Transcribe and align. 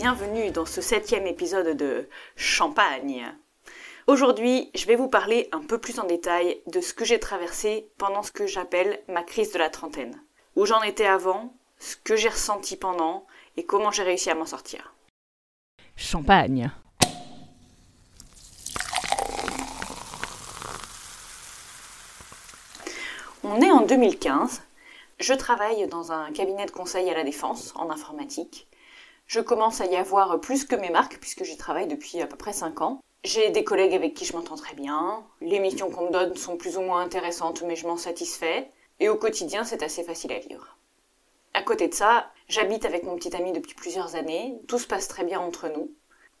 Bienvenue 0.00 0.50
dans 0.50 0.64
ce 0.64 0.80
septième 0.80 1.26
épisode 1.26 1.76
de 1.76 2.08
Champagne. 2.34 3.30
Aujourd'hui, 4.06 4.70
je 4.74 4.86
vais 4.86 4.96
vous 4.96 5.08
parler 5.08 5.50
un 5.52 5.60
peu 5.60 5.76
plus 5.76 5.98
en 5.98 6.06
détail 6.06 6.56
de 6.68 6.80
ce 6.80 6.94
que 6.94 7.04
j'ai 7.04 7.20
traversé 7.20 7.86
pendant 7.98 8.22
ce 8.22 8.32
que 8.32 8.46
j'appelle 8.46 8.98
ma 9.08 9.22
crise 9.22 9.52
de 9.52 9.58
la 9.58 9.68
trentaine. 9.68 10.18
Où 10.56 10.64
j'en 10.64 10.80
étais 10.80 11.04
avant, 11.04 11.52
ce 11.78 11.96
que 11.96 12.16
j'ai 12.16 12.30
ressenti 12.30 12.78
pendant 12.78 13.26
et 13.58 13.66
comment 13.66 13.90
j'ai 13.90 14.02
réussi 14.02 14.30
à 14.30 14.34
m'en 14.34 14.46
sortir. 14.46 14.94
Champagne. 15.96 16.70
On 23.44 23.60
est 23.60 23.70
en 23.70 23.82
2015. 23.82 24.62
Je 25.18 25.34
travaille 25.34 25.86
dans 25.88 26.10
un 26.10 26.32
cabinet 26.32 26.64
de 26.64 26.70
conseil 26.70 27.10
à 27.10 27.14
la 27.14 27.22
défense 27.22 27.74
en 27.76 27.90
informatique. 27.90 28.66
Je 29.30 29.38
commence 29.38 29.80
à 29.80 29.86
y 29.86 29.94
avoir 29.94 30.40
plus 30.40 30.64
que 30.64 30.74
mes 30.74 30.90
marques 30.90 31.18
puisque 31.20 31.44
j'y 31.44 31.56
travaille 31.56 31.86
depuis 31.86 32.20
à 32.20 32.26
peu 32.26 32.34
près 32.34 32.52
5 32.52 32.80
ans. 32.80 33.00
J'ai 33.22 33.50
des 33.50 33.62
collègues 33.62 33.94
avec 33.94 34.12
qui 34.12 34.24
je 34.24 34.36
m'entends 34.36 34.56
très 34.56 34.74
bien. 34.74 35.24
Les 35.40 35.60
missions 35.60 35.88
qu'on 35.88 36.06
me 36.06 36.10
donne 36.10 36.34
sont 36.34 36.56
plus 36.56 36.76
ou 36.76 36.80
moins 36.80 37.00
intéressantes 37.00 37.62
mais 37.62 37.76
je 37.76 37.86
m'en 37.86 37.96
satisfais. 37.96 38.72
Et 38.98 39.08
au 39.08 39.14
quotidien, 39.14 39.62
c'est 39.62 39.84
assez 39.84 40.02
facile 40.02 40.32
à 40.32 40.40
vivre. 40.40 40.76
À 41.54 41.62
côté 41.62 41.86
de 41.86 41.94
ça, 41.94 42.28
j'habite 42.48 42.84
avec 42.84 43.04
mon 43.04 43.14
petit 43.14 43.36
ami 43.36 43.52
depuis 43.52 43.76
plusieurs 43.76 44.16
années. 44.16 44.58
Tout 44.66 44.80
se 44.80 44.88
passe 44.88 45.06
très 45.06 45.22
bien 45.22 45.38
entre 45.38 45.68
nous. 45.68 45.92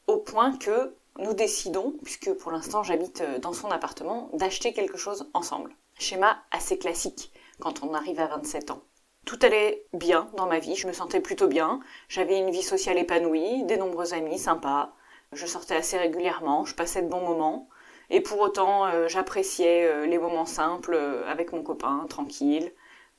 Au 0.08 0.16
point 0.16 0.56
que 0.56 0.96
nous 1.20 1.32
décidons, 1.32 1.94
puisque 2.02 2.32
pour 2.32 2.50
l'instant 2.50 2.82
j'habite 2.82 3.22
dans 3.40 3.52
son 3.52 3.70
appartement, 3.70 4.30
d'acheter 4.32 4.72
quelque 4.72 4.98
chose 4.98 5.30
ensemble. 5.32 5.76
Schéma 5.96 6.42
assez 6.50 6.76
classique 6.76 7.30
quand 7.60 7.84
on 7.84 7.94
arrive 7.94 8.18
à 8.18 8.26
27 8.26 8.72
ans. 8.72 8.82
Tout 9.30 9.38
allait 9.42 9.86
bien 9.92 10.28
dans 10.36 10.48
ma 10.48 10.58
vie, 10.58 10.74
je 10.74 10.88
me 10.88 10.92
sentais 10.92 11.20
plutôt 11.20 11.46
bien, 11.46 11.78
j'avais 12.08 12.36
une 12.36 12.50
vie 12.50 12.64
sociale 12.64 12.98
épanouie, 12.98 13.62
des 13.62 13.76
nombreux 13.76 14.12
amis 14.12 14.40
sympas, 14.40 14.92
je 15.32 15.46
sortais 15.46 15.76
assez 15.76 15.96
régulièrement, 15.96 16.64
je 16.64 16.74
passais 16.74 17.00
de 17.00 17.06
bons 17.06 17.20
moments, 17.20 17.68
et 18.10 18.22
pour 18.22 18.40
autant 18.40 18.86
euh, 18.86 19.06
j'appréciais 19.06 19.86
euh, 19.86 20.04
les 20.04 20.18
moments 20.18 20.46
simples 20.46 20.94
euh, 20.94 21.22
avec 21.28 21.52
mon 21.52 21.62
copain, 21.62 22.06
tranquille. 22.08 22.72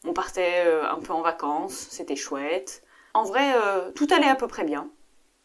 On 0.03 0.11
partait 0.11 0.65
un 0.83 0.99
peu 0.99 1.13
en 1.13 1.21
vacances, 1.21 1.87
c'était 1.91 2.17
chouette. 2.17 2.83
En 3.13 3.23
vrai, 3.23 3.53
tout 3.95 4.07
allait 4.13 4.27
à 4.27 4.35
peu 4.35 4.47
près 4.47 4.65
bien. 4.65 4.89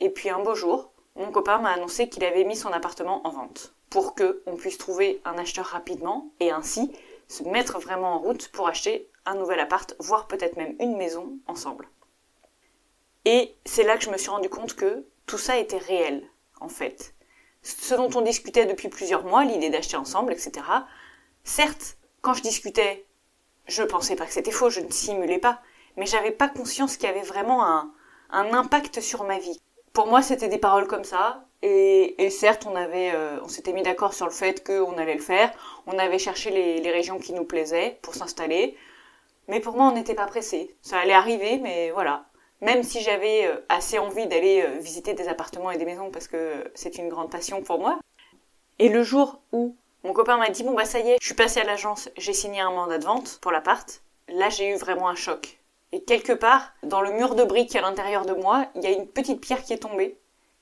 Et 0.00 0.10
puis 0.10 0.30
un 0.30 0.40
beau 0.40 0.56
jour, 0.56 0.90
mon 1.14 1.30
copain 1.30 1.58
m'a 1.58 1.70
annoncé 1.70 2.08
qu'il 2.08 2.24
avait 2.24 2.42
mis 2.42 2.56
son 2.56 2.72
appartement 2.72 3.24
en 3.24 3.30
vente 3.30 3.76
pour 3.88 4.16
que 4.16 4.42
on 4.46 4.56
puisse 4.56 4.78
trouver 4.78 5.20
un 5.24 5.38
acheteur 5.38 5.66
rapidement 5.66 6.32
et 6.40 6.50
ainsi 6.50 6.90
se 7.28 7.44
mettre 7.44 7.78
vraiment 7.78 8.14
en 8.14 8.18
route 8.18 8.48
pour 8.48 8.66
acheter 8.66 9.08
un 9.26 9.34
nouvel 9.34 9.60
appart, 9.60 9.94
voire 9.98 10.26
peut-être 10.26 10.56
même 10.56 10.76
une 10.80 10.96
maison 10.96 11.38
ensemble. 11.46 11.88
Et 13.24 13.54
c'est 13.64 13.82
là 13.82 13.96
que 13.96 14.04
je 14.04 14.10
me 14.10 14.18
suis 14.18 14.30
rendu 14.30 14.48
compte 14.48 14.74
que 14.74 15.04
tout 15.26 15.38
ça 15.38 15.58
était 15.58 15.78
réel, 15.78 16.22
en 16.60 16.68
fait. 16.68 17.14
Ce 17.62 17.94
dont 17.94 18.10
on 18.14 18.20
discutait 18.20 18.66
depuis 18.66 18.88
plusieurs 18.88 19.24
mois, 19.24 19.44
l'idée 19.44 19.70
d'acheter 19.70 19.96
ensemble, 19.96 20.32
etc. 20.32 20.64
Certes, 21.42 21.96
quand 22.22 22.34
je 22.34 22.42
discutais, 22.42 23.04
je 23.66 23.82
ne 23.82 23.88
pensais 23.88 24.14
pas 24.16 24.26
que 24.26 24.32
c'était 24.32 24.52
faux, 24.52 24.70
je 24.70 24.80
ne 24.80 24.90
simulais 24.90 25.38
pas, 25.38 25.60
mais 25.96 26.06
j'avais 26.06 26.30
pas 26.30 26.48
conscience 26.48 26.96
qu'il 26.96 27.08
y 27.08 27.12
avait 27.12 27.22
vraiment 27.22 27.64
un, 27.64 27.92
impact 28.30 29.00
sur 29.00 29.24
ma 29.24 29.38
vie. 29.38 29.60
Pour 29.92 30.06
moi, 30.06 30.22
c'était 30.22 30.48
des 30.48 30.58
paroles 30.58 30.86
comme 30.86 31.04
ça, 31.04 31.44
et, 31.62 32.30
certes, 32.30 32.66
euh, 32.66 33.40
on 33.42 33.48
s'était 33.48 33.72
mis 33.72 33.82
d'accord 33.82 34.14
sur 34.14 34.26
le 34.26 34.32
fait 34.32 34.64
qu'on 34.64 34.98
allait 34.98 35.14
le 35.14 35.20
faire. 35.20 35.50
On 35.86 35.98
avait 35.98 36.18
cherché 36.18 36.50
les, 36.50 36.90
régions 36.92 37.18
qui 37.18 37.32
nous 37.32 37.44
plaisaient 37.44 37.98
pour 38.02 38.14
s'installer. 38.14 38.76
Mais 39.48 39.60
pour 39.60 39.76
moi, 39.76 39.86
on 39.86 39.92
n'était 39.92 40.14
pas 40.14 40.26
pressé. 40.26 40.76
Ça 40.82 40.98
allait 40.98 41.12
arriver, 41.12 41.58
mais 41.58 41.90
voilà. 41.90 42.26
Même 42.60 42.82
si 42.82 43.00
j'avais 43.00 43.46
euh, 43.46 43.64
assez 43.68 43.98
envie 43.98 44.26
d'aller 44.26 44.62
euh, 44.62 44.78
visiter 44.78 45.14
des 45.14 45.28
appartements 45.28 45.70
et 45.70 45.76
des 45.76 45.84
maisons 45.84 46.10
parce 46.10 46.26
que 46.26 46.64
c'est 46.74 46.96
une 46.96 47.08
grande 47.08 47.30
passion 47.30 47.62
pour 47.62 47.78
moi. 47.78 47.98
Et 48.78 48.88
le 48.88 49.02
jour 49.02 49.40
où 49.52 49.76
mon 50.04 50.12
copain 50.12 50.36
m'a 50.38 50.48
dit 50.48 50.62
bon 50.62 50.74
bah 50.74 50.84
ça 50.84 51.00
y 51.00 51.10
est, 51.10 51.18
je 51.20 51.26
suis 51.26 51.34
passé 51.34 51.60
à 51.60 51.64
l'agence, 51.64 52.08
j'ai 52.16 52.32
signé 52.32 52.60
un 52.60 52.70
mandat 52.70 52.98
de 52.98 53.04
vente 53.04 53.38
pour 53.42 53.52
l'appart. 53.52 54.02
Là, 54.28 54.48
j'ai 54.48 54.70
eu 54.70 54.76
vraiment 54.76 55.08
un 55.08 55.14
choc. 55.14 55.58
Et 55.92 56.02
quelque 56.02 56.32
part, 56.32 56.72
dans 56.82 57.00
le 57.00 57.12
mur 57.12 57.34
de 57.34 57.44
briques 57.44 57.76
à 57.76 57.80
l'intérieur 57.80 58.24
de 58.24 58.34
moi, 58.34 58.66
il 58.74 58.82
y 58.82 58.86
a 58.86 58.90
une 58.90 59.06
petite 59.06 59.40
pierre 59.40 59.62
qui 59.62 59.72
est 59.72 59.78
tombée 59.78 60.18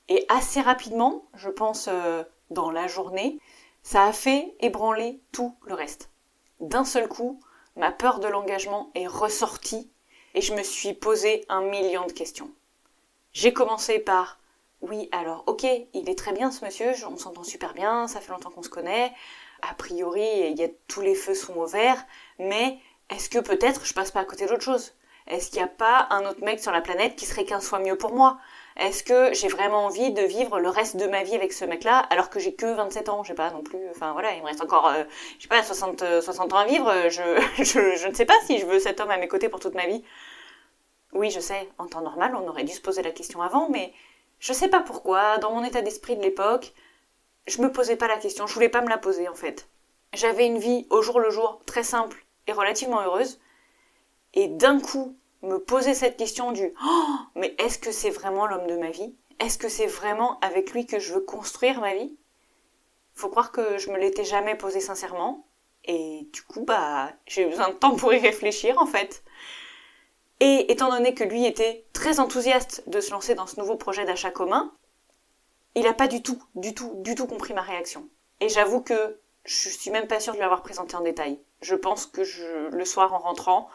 et 0.09 0.27
assez 0.29 0.61
rapidement, 0.61 1.25
je 1.35 1.49
pense 1.49 1.89
euh, 1.89 2.23
dans 2.51 2.71
la 2.71 2.87
journée, 2.87 3.39
ça 3.83 4.05
a 4.05 4.13
fait 4.13 4.55
ébranler 4.61 5.21
tout 5.33 5.55
le 5.67 5.75
reste. 5.75 6.11
D'un 6.61 6.85
seul 6.85 7.09
coup, 7.09 7.41
ma 7.77 7.93
peur 7.93 8.21
de 8.21 8.29
l'engagement 8.29 8.91
est 8.95 9.07
ressortie 9.07 9.91
et 10.35 10.41
je 10.41 10.55
me 10.55 10.63
suis 10.63 10.95
posé 10.95 11.45
un 11.49 11.63
million 11.63 12.07
de 12.07 12.13
questions. 12.13 12.51
J'ai 13.33 13.53
commencé 13.53 13.99
par 13.99 14.39
oui, 14.81 15.09
alors 15.13 15.45
ok, 15.47 15.65
il 15.95 16.09
est 16.11 16.19
très 16.19 16.33
bien 16.33 16.51
ce 16.51 16.65
monsieur, 16.65 16.93
on 17.09 17.17
s'entend 17.17 17.43
super 17.43 17.73
bien, 17.73 18.07
ça 18.07 18.21
fait 18.21 18.33
longtemps 18.33 18.51
qu'on 18.51 18.63
se 18.63 18.69
connaît, 18.69 19.13
a 19.63 19.75
priori, 19.75 20.53
y 20.53 20.63
a, 20.63 20.69
tous 20.89 21.01
les 21.01 21.15
feux 21.15 21.35
sont 21.35 21.55
au 21.55 21.67
vert, 21.67 22.05
mais 22.39 22.79
est-ce 23.11 23.31
que 23.31 23.39
peut-être 23.39 23.85
je 23.87 23.95
passe 23.95 24.11
pas 24.11 24.21
à 24.21 24.25
côté 24.25 24.47
d'autre 24.47 24.63
chose? 24.63 24.93
Est-ce 25.27 25.51
qu'il 25.51 25.59
n'y 25.59 25.65
a 25.65 25.69
pas 25.69 26.07
un 26.11 26.27
autre 26.27 26.45
mec 26.45 26.61
sur 26.61 26.71
la 26.73 26.83
planète 26.83 27.17
qui 27.17 27.25
serait 27.25 27.47
qu'un 27.47 27.61
soit 27.61 27.79
mieux 27.79 27.97
pour 27.97 28.15
moi? 28.15 28.39
Est-ce 28.77 29.05
que 29.05 29.33
j'ai 29.35 29.49
vraiment 29.49 29.87
envie 29.87 30.13
de 30.13 30.23
vivre 30.23 30.59
le 30.59 30.69
reste 30.69 30.97
de 30.97 31.07
ma 31.07 31.23
vie 31.23 31.35
avec 31.35 31.53
ce 31.53 31.65
mec-là 31.65 31.99
alors 32.11 32.29
que 32.29 32.41
j'ai 32.41 32.55
que 32.55 32.67
27 32.67 33.09
ans, 33.09 33.23
je 33.23 33.29
sais 33.29 33.35
pas 33.35 33.51
non 33.51 33.63
plus, 33.63 33.89
enfin 33.91 34.13
voilà, 34.13 34.33
il 34.35 34.43
me 34.43 34.47
reste 34.47 34.63
encore, 34.63 34.89
euh, 34.89 35.05
je 35.39 35.43
sais 35.43 35.49
pas, 35.49 35.63
60, 35.63 36.21
60 36.21 36.53
ans 36.53 36.59
à 36.59 36.67
vivre, 36.67 36.93
je, 37.09 37.23
je, 37.63 37.97
je 37.97 38.09
ne 38.09 38.15
sais 38.15 38.25
pas 38.25 38.35
si 38.47 38.59
je 38.59 38.67
veux 38.67 38.81
cet 38.81 39.01
homme 39.01 39.11
à 39.11 39.17
mes 39.17 39.29
côtés 39.29 39.49
pour 39.49 39.61
toute 39.61 39.75
ma 39.75 39.87
vie. 39.87 40.03
Oui, 41.13 41.31
je 41.31 41.39
sais, 41.39 41.69
en 41.79 41.87
temps 41.87 42.01
normal, 42.01 42.35
on 42.35 42.49
aurait 42.49 42.65
dû 42.65 42.73
se 42.73 42.81
poser 42.81 43.03
la 43.03 43.13
question 43.13 43.41
avant, 43.41 43.69
mais 43.69 43.93
je 44.41 44.53
sais 44.53 44.69
pas 44.69 44.81
pourquoi, 44.81 45.39
dans 45.39 45.53
mon 45.53 45.63
état 45.63 45.81
d'esprit 45.81 46.17
de 46.17 46.23
l'époque, 46.23 46.75
je 47.47 47.63
me 47.63 47.71
posais 47.71 47.97
pas 47.97 48.09
la 48.09 48.19
question, 48.19 48.47
je 48.47 48.55
voulais 48.55 48.69
pas 48.69 48.81
me 48.83 48.89
la 48.89 48.99
poser 48.99 49.29
en 49.29 49.35
fait. 49.35 49.69
J'avais 50.13 50.47
une 50.47 50.59
vie 50.59 50.87
au 50.91 51.03
jour 51.03 51.21
le 51.21 51.31
jour 51.31 51.61
très 51.67 51.85
simple 51.85 52.27
et 52.47 52.53
relativement 52.53 53.01
heureuse, 53.01 53.41
et 54.35 54.49
d'un 54.49 54.81
coup, 54.81 55.17
me 55.45 55.59
poser 55.59 55.95
cette 55.95 56.17
question 56.17 56.53
du 56.53 56.73
oh, 56.85 57.17
mais 57.35 57.55
est-ce 57.59 57.79
que 57.79 57.93
c'est 57.93 58.11
vraiment 58.11 58.47
l'homme 58.47 58.67
de 58.67 58.77
ma 58.77 58.91
vie? 58.91 59.15
Est-ce 59.41 59.59
que 59.59 59.69
c'est 59.69 59.87
vraiment 59.87 60.39
avec 60.41 60.73
lui 60.73 60.87
que 60.87 60.99
je 60.99 61.15
veux 61.15 61.21
construire 61.21 61.81
ma 61.81 61.95
vie? 61.95 62.17
Faut 63.15 63.29
croire 63.29 63.53
que 63.53 63.79
je 63.79 63.91
me 63.91 63.99
l'étais 63.99 64.25
jamais 64.25 64.57
posé 64.57 64.81
sincèrement 64.81 65.47
et 65.85 66.29
du 66.33 66.43
coup 66.43 66.65
bah 66.65 67.13
j'ai 67.27 67.43
eu 67.43 67.51
besoin 67.51 67.69
de 67.69 67.75
temps 67.75 67.95
pour 67.97 68.13
y 68.13 68.19
réfléchir 68.19 68.81
en 68.81 68.87
fait. 68.87 69.23
Et 70.41 70.73
étant 70.73 70.91
donné 70.91 71.15
que 71.15 71.25
lui 71.25 71.47
était 71.47 71.85
très 71.93 72.21
enthousiaste 72.21 72.83
de 72.89 73.01
se 73.01 73.13
lancer 73.13 73.35
dans 73.35 73.47
ce 73.47 73.59
nouveau 73.61 73.77
projet 73.77 74.05
d'achat 74.05 74.31
commun, 74.31 74.73
il 75.75 75.85
n'a 75.85 75.93
pas 75.93 76.09
du 76.09 76.23
tout, 76.23 76.43
du 76.55 76.75
tout, 76.75 76.93
du 77.03 77.15
tout 77.15 77.27
compris 77.27 77.55
ma 77.55 77.63
réaction. 77.63 78.09
Et 78.41 78.49
j'avoue 78.49 78.81
que 78.81 79.21
je 79.45 79.69
suis 79.69 79.91
même 79.91 80.07
pas 80.07 80.21
sûre 80.21 80.35
de 80.35 80.39
l'avoir 80.39 80.63
présenté 80.63 80.97
en 80.97 81.03
détail. 81.03 81.39
Je 81.61 81.75
pense 81.75 82.07
que 82.07 82.23
le 82.71 82.85
soir 82.85 83.15
en 83.15 83.19
rentrant, 83.19 83.69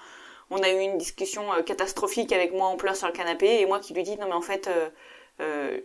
on 0.50 0.62
a 0.64 0.70
eu 0.70 0.80
une 0.80 0.98
discussion 0.98 1.52
euh, 1.54 1.62
catastrophique 1.62 2.32
avec 2.32 2.54
moi 2.54 2.68
en 2.68 2.78
pleurs 2.78 2.96
sur 2.96 3.08
le 3.08 3.14
canapé 3.14 3.60
et 3.60 3.66
moi 3.66 3.80
qui 3.80 3.94
lui 3.94 4.04
dis 4.04 4.18
non 4.18 4.28
mais 4.28 4.34
en 4.34 4.42
fait 4.42 4.68
euh, 4.68 4.90
euh, 5.42 5.80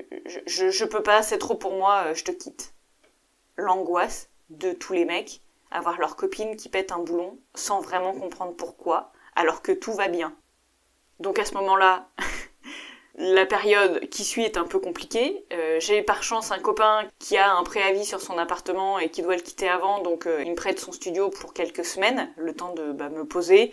je, 0.47 0.85
peux 0.85 1.03
pas, 1.03 1.23
c'est 1.23 1.39
trop 1.39 1.55
pour 1.55 1.75
moi, 1.75 2.13
je 2.13 2.25
te 2.25 2.33
quitte. 2.33 2.75
L'angoisse 3.57 4.29
de 4.51 4.73
tous 4.73 4.95
les 4.95 5.05
mecs, 5.05 5.43
avoir 5.71 6.01
leur 6.01 6.17
copine 6.17 6.57
qui 6.57 6.69
pète 6.69 6.91
un 6.91 6.99
boulon 6.99 7.39
sans 7.55 7.81
vraiment 7.81 8.13
comprendre 8.15 8.57
pourquoi, 8.57 9.13
alors 9.37 9.63
que 9.63 9.71
tout 9.71 9.93
va 9.93 10.09
bien. 10.09 10.35
Donc 11.21 11.39
à 11.39 11.45
ce 11.45 11.55
moment-là, 11.55 12.09
la 13.15 13.47
période 13.47 14.09
qui 14.09 14.25
suit 14.25 14.43
est 14.43 14.57
un 14.57 14.67
peu 14.67 14.81
compliquée. 14.81 15.47
j'ai 15.79 16.03
par 16.03 16.25
chance 16.25 16.51
un 16.51 16.59
copain 16.59 17.09
qui 17.21 17.37
a 17.37 17.55
un 17.55 17.63
préavis 17.63 18.05
sur 18.05 18.21
son 18.21 18.37
appartement 18.39 18.99
et 18.99 19.09
qui 19.09 19.23
doit 19.23 19.37
le 19.37 19.43
quitter 19.43 19.69
avant, 19.69 20.01
donc 20.01 20.27
il 20.41 20.51
me 20.51 20.57
prête 20.57 20.81
son 20.81 20.91
studio 20.91 21.31
pour 21.31 21.55
quelques 21.55 21.85
semaines, 21.85 22.29
le 22.37 22.55
temps 22.55 22.75
de 22.75 22.91
bah, 22.91 23.09
me 23.09 23.25
poser, 23.25 23.73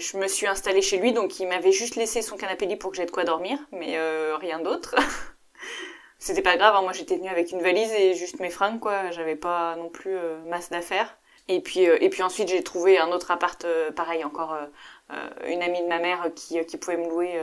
je 0.00 0.16
me 0.16 0.26
suis 0.26 0.46
installée 0.46 0.82
chez 0.82 0.98
lui, 0.98 1.12
donc 1.12 1.38
il 1.40 1.46
m'avait 1.46 1.72
juste 1.72 1.96
laissé 1.96 2.22
son 2.22 2.36
canapé 2.36 2.66
lit 2.66 2.76
pour 2.76 2.90
que 2.90 2.96
j'aie 2.96 3.06
de 3.06 3.10
quoi 3.10 3.24
dormir, 3.24 3.58
mais 3.72 3.96
euh, 3.96 4.36
rien 4.36 4.58
d'autre. 4.58 4.94
C'était 6.18 6.42
pas 6.42 6.56
grave, 6.56 6.74
hein, 6.74 6.82
moi 6.82 6.92
j'étais 6.92 7.16
venue 7.16 7.28
avec 7.28 7.52
une 7.52 7.62
valise 7.62 7.92
et 7.92 8.14
juste 8.14 8.40
mes 8.40 8.50
fringues, 8.50 8.80
quoi. 8.80 9.10
J'avais 9.10 9.36
pas 9.36 9.76
non 9.76 9.90
plus 9.90 10.16
euh, 10.16 10.38
masse 10.46 10.70
d'affaires. 10.70 11.16
Et 11.48 11.60
puis, 11.60 11.86
euh, 11.86 11.98
et 12.00 12.08
puis 12.08 12.22
ensuite 12.22 12.48
j'ai 12.48 12.62
trouvé 12.62 12.98
un 12.98 13.12
autre 13.12 13.30
appart, 13.30 13.66
pareil 13.94 14.24
encore 14.24 14.56
une 15.46 15.62
amie 15.62 15.82
de 15.82 15.88
ma 15.88 15.98
mère 15.98 16.30
qui, 16.34 16.64
qui 16.64 16.78
pouvait 16.78 16.96
me 16.96 17.08
louer, 17.08 17.38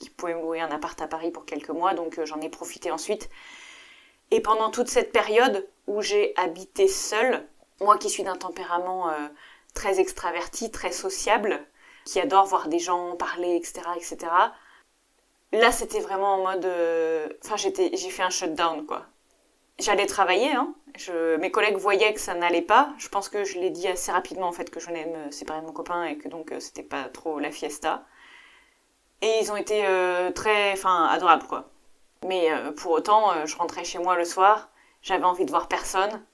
qui 0.00 0.08
pouvait 0.08 0.34
me 0.34 0.40
louer 0.40 0.60
un 0.60 0.70
appart 0.70 1.00
à 1.02 1.06
Paris 1.06 1.30
pour 1.30 1.44
quelques 1.44 1.68
mois, 1.68 1.92
donc 1.92 2.18
j'en 2.24 2.40
ai 2.40 2.48
profité 2.48 2.90
ensuite. 2.90 3.28
Et 4.30 4.40
pendant 4.40 4.70
toute 4.70 4.88
cette 4.88 5.12
période 5.12 5.68
où 5.86 6.00
j'ai 6.00 6.32
habité 6.36 6.88
seule, 6.88 7.46
moi 7.80 7.98
qui 7.98 8.08
suis 8.08 8.22
d'un 8.22 8.36
tempérament 8.36 9.10
très 9.74 10.00
extraverti, 10.00 10.70
très 10.70 10.92
sociable, 10.92 11.60
qui 12.04 12.20
adore 12.20 12.46
voir 12.46 12.68
des 12.68 12.78
gens 12.78 13.16
parler, 13.16 13.56
etc., 13.56 13.82
etc. 13.96 14.30
Là, 15.52 15.72
c'était 15.72 16.00
vraiment 16.00 16.34
en 16.34 16.42
mode, 16.42 16.64
euh, 16.64 17.28
enfin, 17.44 17.56
j'ai 17.56 17.70
fait 18.10 18.22
un 18.22 18.30
shutdown, 18.30 18.84
quoi. 18.86 19.06
J'allais 19.78 20.06
travailler, 20.06 20.52
hein. 20.52 20.74
Mes 21.40 21.50
collègues 21.50 21.76
voyaient 21.76 22.14
que 22.14 22.20
ça 22.20 22.34
n'allait 22.34 22.62
pas. 22.62 22.92
Je 22.98 23.08
pense 23.08 23.28
que 23.28 23.44
je 23.44 23.58
l'ai 23.58 23.70
dit 23.70 23.88
assez 23.88 24.12
rapidement, 24.12 24.48
en 24.48 24.52
fait, 24.52 24.70
que 24.70 24.80
je 24.80 24.86
venais 24.86 25.06
me 25.06 25.30
séparer 25.30 25.60
de 25.60 25.66
mon 25.66 25.72
copain 25.72 26.04
et 26.04 26.18
que 26.18 26.28
donc 26.28 26.52
euh, 26.52 26.60
c'était 26.60 26.82
pas 26.82 27.04
trop 27.04 27.38
la 27.40 27.50
fiesta. 27.50 28.04
Et 29.22 29.38
ils 29.40 29.50
ont 29.52 29.56
été 29.56 29.86
euh, 29.86 30.30
très, 30.32 30.72
enfin, 30.72 31.06
adorables, 31.06 31.46
quoi. 31.46 31.70
Mais 32.26 32.48
pour 32.76 32.92
autant, 32.92 33.46
je 33.46 33.56
rentrais 33.56 33.84
chez 33.84 33.98
moi 33.98 34.16
le 34.16 34.24
soir, 34.24 34.70
j'avais 35.02 35.24
envie 35.24 35.44
de 35.44 35.50
voir 35.50 35.68
personne, 35.68 36.24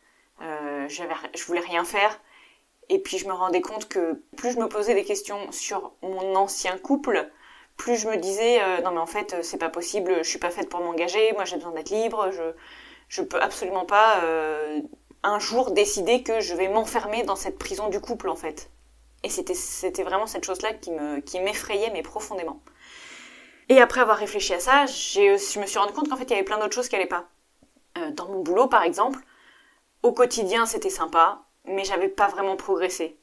je 0.40 1.44
voulais 1.46 1.60
rien 1.60 1.84
faire. 1.84 2.20
Et 2.90 2.98
puis 2.98 3.16
je 3.16 3.26
me 3.26 3.32
rendais 3.32 3.62
compte 3.62 3.88
que 3.88 4.20
plus 4.36 4.52
je 4.52 4.58
me 4.58 4.68
posais 4.68 4.94
des 4.94 5.04
questions 5.04 5.50
sur 5.52 5.92
mon 6.02 6.34
ancien 6.36 6.76
couple, 6.76 7.30
plus 7.78 7.96
je 7.96 8.08
me 8.08 8.16
disais 8.16 8.58
non 8.82 8.90
mais 8.90 8.98
en 8.98 9.06
fait 9.06 9.36
c'est 9.42 9.58
pas 9.58 9.70
possible, 9.70 10.18
je 10.18 10.28
suis 10.28 10.38
pas 10.38 10.50
faite 10.50 10.68
pour 10.68 10.80
m'engager, 10.80 11.32
moi 11.32 11.44
j'ai 11.44 11.56
besoin 11.56 11.72
d'être 11.72 11.90
libre, 11.90 12.30
je 12.32 12.42
je 13.08 13.22
peux 13.22 13.40
absolument 13.40 13.86
pas 13.86 14.20
un 15.22 15.38
jour 15.38 15.70
décider 15.70 16.22
que 16.22 16.40
je 16.40 16.54
vais 16.54 16.68
m'enfermer 16.68 17.22
dans 17.22 17.36
cette 17.36 17.58
prison 17.58 17.88
du 17.88 18.00
couple 18.00 18.28
en 18.28 18.36
fait. 18.36 18.70
Et 19.22 19.28
c'était 19.30 20.02
vraiment 20.02 20.26
cette 20.26 20.44
chose-là 20.44 20.74
qui 20.74 20.90
me 20.90 21.20
qui 21.20 21.40
m'effrayait 21.40 21.90
mais 21.92 22.02
profondément. 22.02 22.60
Et 23.70 23.80
après 23.80 24.00
avoir 24.00 24.16
réfléchi 24.16 24.52
à 24.52 24.58
ça, 24.58 24.86
je 24.86 25.60
me 25.60 25.66
suis 25.66 25.78
rendu 25.78 25.92
compte 25.92 26.08
qu'en 26.08 26.16
fait, 26.16 26.24
il 26.24 26.30
y 26.30 26.34
avait 26.34 26.42
plein 26.42 26.58
d'autres 26.58 26.74
choses 26.74 26.88
qui 26.88 26.96
n'allaient 26.96 27.06
pas. 27.06 27.28
Euh, 27.98 28.10
dans 28.10 28.26
mon 28.26 28.40
boulot, 28.42 28.66
par 28.66 28.82
exemple, 28.82 29.20
au 30.02 30.12
quotidien, 30.12 30.66
c'était 30.66 30.90
sympa, 30.90 31.44
mais 31.64 31.84
j'avais 31.84 32.08
pas 32.08 32.28
vraiment 32.28 32.56
progressé. 32.56 33.16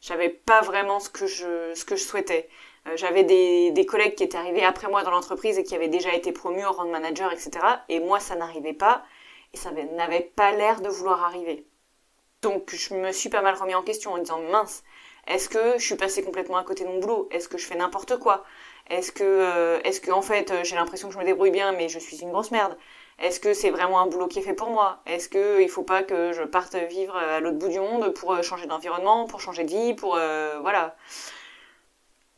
J'avais 0.00 0.28
pas 0.28 0.60
vraiment 0.60 1.00
ce 1.00 1.10
que 1.10 1.26
je, 1.26 1.74
souhaitais. 1.96 2.48
Euh, 2.86 2.96
j'avais 2.96 3.24
des, 3.24 3.86
collègues 3.86 4.14
qui 4.14 4.24
étaient 4.24 4.38
arrivés 4.38 4.64
après 4.64 4.88
moi 4.88 5.02
dans 5.02 5.10
l'entreprise 5.10 5.58
et 5.58 5.64
qui 5.64 5.74
avaient 5.74 5.88
déjà 5.88 6.14
été 6.14 6.32
promus 6.32 6.64
au 6.64 6.72
rang 6.72 6.84
de 6.84 6.90
manager, 6.90 7.32
etc. 7.32 7.50
Et 7.88 8.00
moi, 8.00 8.20
ça 8.20 8.36
n'arrivait 8.36 8.74
pas, 8.74 9.04
et 9.52 9.56
ça 9.56 9.70
n'avait 9.72 10.32
pas 10.36 10.52
l'air 10.52 10.80
de 10.80 10.88
vouloir 10.88 11.24
arriver. 11.24 11.66
Donc, 12.42 12.72
je 12.72 12.94
me 12.94 13.10
suis 13.10 13.28
pas 13.28 13.42
mal 13.42 13.56
remis 13.56 13.74
en 13.74 13.82
question 13.82 14.12
en 14.12 14.18
disant, 14.18 14.40
mince, 14.40 14.84
est-ce 15.26 15.48
que 15.48 15.78
je 15.78 15.84
suis 15.84 15.96
passé 15.96 16.22
complètement 16.22 16.56
à 16.56 16.64
côté 16.64 16.84
de 16.84 16.88
mon 16.88 17.00
boulot? 17.00 17.28
Est-ce 17.32 17.48
que 17.48 17.58
je 17.58 17.66
fais 17.66 17.74
n'importe 17.74 18.18
quoi? 18.18 18.44
Est-ce 18.88 19.12
que, 19.12 19.24
euh, 19.24 19.80
est-ce 19.84 20.00
que 20.00 20.10
en 20.10 20.22
fait, 20.22 20.50
euh, 20.50 20.64
j'ai 20.64 20.76
l'impression 20.76 21.08
que 21.08 21.14
je 21.14 21.18
me 21.18 21.24
débrouille 21.24 21.50
bien, 21.50 21.72
mais 21.72 21.88
je 21.88 21.98
suis 21.98 22.18
une 22.22 22.30
grosse 22.30 22.50
merde? 22.50 22.76
Est-ce 23.18 23.40
que 23.40 23.52
c'est 23.52 23.70
vraiment 23.70 24.00
un 24.00 24.06
boulot 24.06 24.28
qui 24.28 24.38
est 24.38 24.42
fait 24.42 24.54
pour 24.54 24.70
moi? 24.70 25.00
Est-ce 25.06 25.28
que 25.28 25.60
il 25.60 25.68
faut 25.68 25.82
pas 25.82 26.02
que 26.02 26.32
je 26.32 26.42
parte 26.42 26.76
vivre 26.76 27.16
à 27.16 27.40
l'autre 27.40 27.58
bout 27.58 27.68
du 27.68 27.80
monde 27.80 28.10
pour 28.10 28.32
euh, 28.32 28.42
changer 28.42 28.66
d'environnement, 28.66 29.26
pour 29.26 29.40
changer 29.40 29.64
de 29.64 29.70
vie, 29.70 29.94
pour 29.94 30.10
voilà 30.12 30.96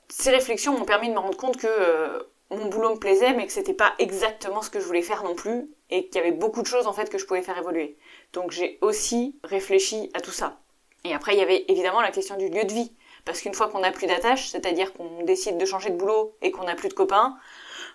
Ces 0.09 0.31
réflexions 0.31 0.77
m'ont 0.79 0.85
permis 0.85 1.09
de 1.09 1.15
me 1.15 1.19
rendre 1.19 1.37
compte 1.37 1.57
que 1.57 1.69
mon 2.51 2.67
boulot 2.67 2.95
me 2.95 2.99
plaisait, 2.99 3.33
mais 3.33 3.47
que 3.47 3.53
c'était 3.53 3.75
pas 3.75 3.95
exactement 3.99 4.63
ce 4.63 4.71
que 4.71 4.81
je 4.81 4.85
voulais 4.85 5.03
faire 5.03 5.23
non 5.23 5.35
plus, 5.35 5.71
et 5.91 6.09
qu'il 6.09 6.17
y 6.17 6.19
avait 6.19 6.33
beaucoup 6.33 6.63
de 6.63 6.67
choses 6.67 6.87
en 6.87 6.93
fait 6.93 7.09
que 7.09 7.19
je 7.19 7.27
pouvais 7.27 7.43
faire 7.43 7.59
évoluer. 7.59 7.97
Donc 8.33 8.51
j'ai 8.51 8.79
aussi 8.81 9.39
réfléchi 9.45 10.11
à 10.15 10.21
tout 10.21 10.33
ça. 10.33 10.59
Et 11.05 11.15
après, 11.15 11.35
il 11.35 11.39
y 11.39 11.43
avait 11.43 11.65
évidemment 11.69 12.01
la 12.01 12.11
question 12.11 12.37
du 12.37 12.49
lieu 12.49 12.65
de 12.65 12.73
vie. 12.73 12.93
Parce 13.25 13.41
qu'une 13.41 13.55
fois 13.55 13.69
qu'on 13.69 13.81
n'a 13.81 13.93
plus 13.93 14.07
d'attache, 14.07 14.49
c'est-à-dire 14.49 14.93
qu'on 14.93 15.25
décide 15.25 15.59
de 15.59 15.65
changer 15.65 15.91
de 15.91 15.97
boulot 15.97 16.35
et 16.43 16.51
qu'on 16.51 16.65
n'a 16.65 16.75
plus 16.75 16.89
de 16.89 16.95
copains, 16.95 17.37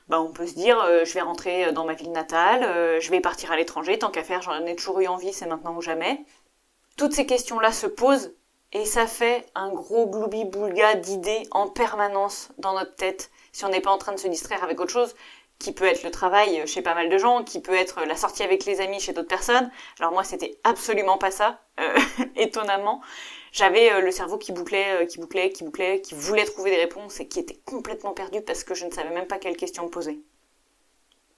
bah 0.07 0.21
on 0.21 0.31
peut 0.31 0.47
se 0.47 0.53
dire 0.53 0.79
euh, 0.81 1.05
je 1.05 1.13
vais 1.13 1.21
rentrer 1.21 1.71
dans 1.71 1.85
ma 1.85 1.93
ville 1.93 2.11
natale, 2.11 2.63
euh, 2.63 2.99
je 2.99 3.09
vais 3.11 3.21
partir 3.21 3.51
à 3.51 3.55
l'étranger, 3.55 3.97
tant 3.97 4.11
qu'à 4.11 4.23
faire, 4.23 4.41
j'en 4.41 4.65
ai 4.65 4.75
toujours 4.75 4.99
eu 4.99 5.07
envie, 5.07 5.33
c'est 5.33 5.47
maintenant 5.47 5.75
ou 5.75 5.81
jamais. 5.81 6.23
Toutes 6.97 7.13
ces 7.13 7.25
questions-là 7.25 7.71
se 7.71 7.87
posent 7.87 8.33
et 8.71 8.85
ça 8.85 9.07
fait 9.07 9.45
un 9.55 9.71
gros 9.71 10.07
gloubi-boulga 10.07 10.95
d'idées 10.95 11.43
en 11.51 11.67
permanence 11.67 12.49
dans 12.57 12.73
notre 12.73 12.95
tête 12.95 13.31
si 13.51 13.65
on 13.65 13.69
n'est 13.69 13.81
pas 13.81 13.91
en 13.91 13.97
train 13.97 14.11
de 14.11 14.19
se 14.19 14.27
distraire 14.27 14.63
avec 14.63 14.79
autre 14.79 14.91
chose 14.91 15.15
qui 15.59 15.73
peut 15.73 15.85
être 15.85 16.03
le 16.03 16.11
travail 16.11 16.67
chez 16.67 16.81
pas 16.81 16.93
mal 16.93 17.09
de 17.09 17.17
gens, 17.17 17.43
qui 17.43 17.61
peut 17.61 17.73
être 17.73 18.03
la 18.05 18.15
sortie 18.15 18.43
avec 18.43 18.65
les 18.65 18.81
amis 18.81 18.99
chez 18.99 19.13
d'autres 19.13 19.27
personnes. 19.27 19.71
Alors 19.99 20.11
moi, 20.11 20.23
c'était 20.23 20.57
absolument 20.63 21.17
pas 21.17 21.31
ça, 21.31 21.61
euh, 21.79 21.97
étonnamment 22.35 23.01
j'avais 23.55 23.89
euh, 23.91 24.01
le 24.01 24.11
cerveau 24.11 24.37
qui 24.37 24.51
bouclait, 24.51 25.01
euh, 25.01 25.05
qui 25.05 25.17
bouclait, 25.17 25.49
qui 25.49 25.63
bouclait, 25.63 26.01
qui 26.01 26.13
voulait 26.13 26.43
trouver 26.43 26.71
des 26.71 26.77
réponses 26.77 27.21
et 27.21 27.27
qui 27.27 27.39
était 27.39 27.57
complètement 27.65 28.11
perdu 28.11 28.41
parce 28.41 28.65
que 28.65 28.75
je 28.75 28.85
ne 28.85 28.91
savais 28.91 29.11
même 29.11 29.27
pas 29.27 29.37
quelle 29.39 29.55
question 29.55 29.87
poser. 29.87 30.19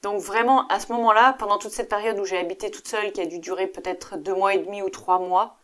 Donc 0.02 0.19
vraiment, 0.19 0.68
à 0.68 0.80
ce 0.80 0.92
moment-là, 0.94 1.34
pendant 1.34 1.60
toute 1.60 1.72
cette 1.72 1.90
période 1.90 2.19
où 2.19 2.25
j'ai 2.25 2.38
habité 2.38 2.72
toute 2.72 2.88
seule, 2.88 3.12
qui 3.12 3.22
a 3.22 3.28
dû 3.28 3.38
durer 3.38 3.68
peut-être 3.68 4.18
deux 4.18 4.34
mois 4.34 4.56
et 4.56 4.58
demi 4.58 4.81
ou 4.81 4.90
trois 4.90 5.19
mois, 5.19 5.58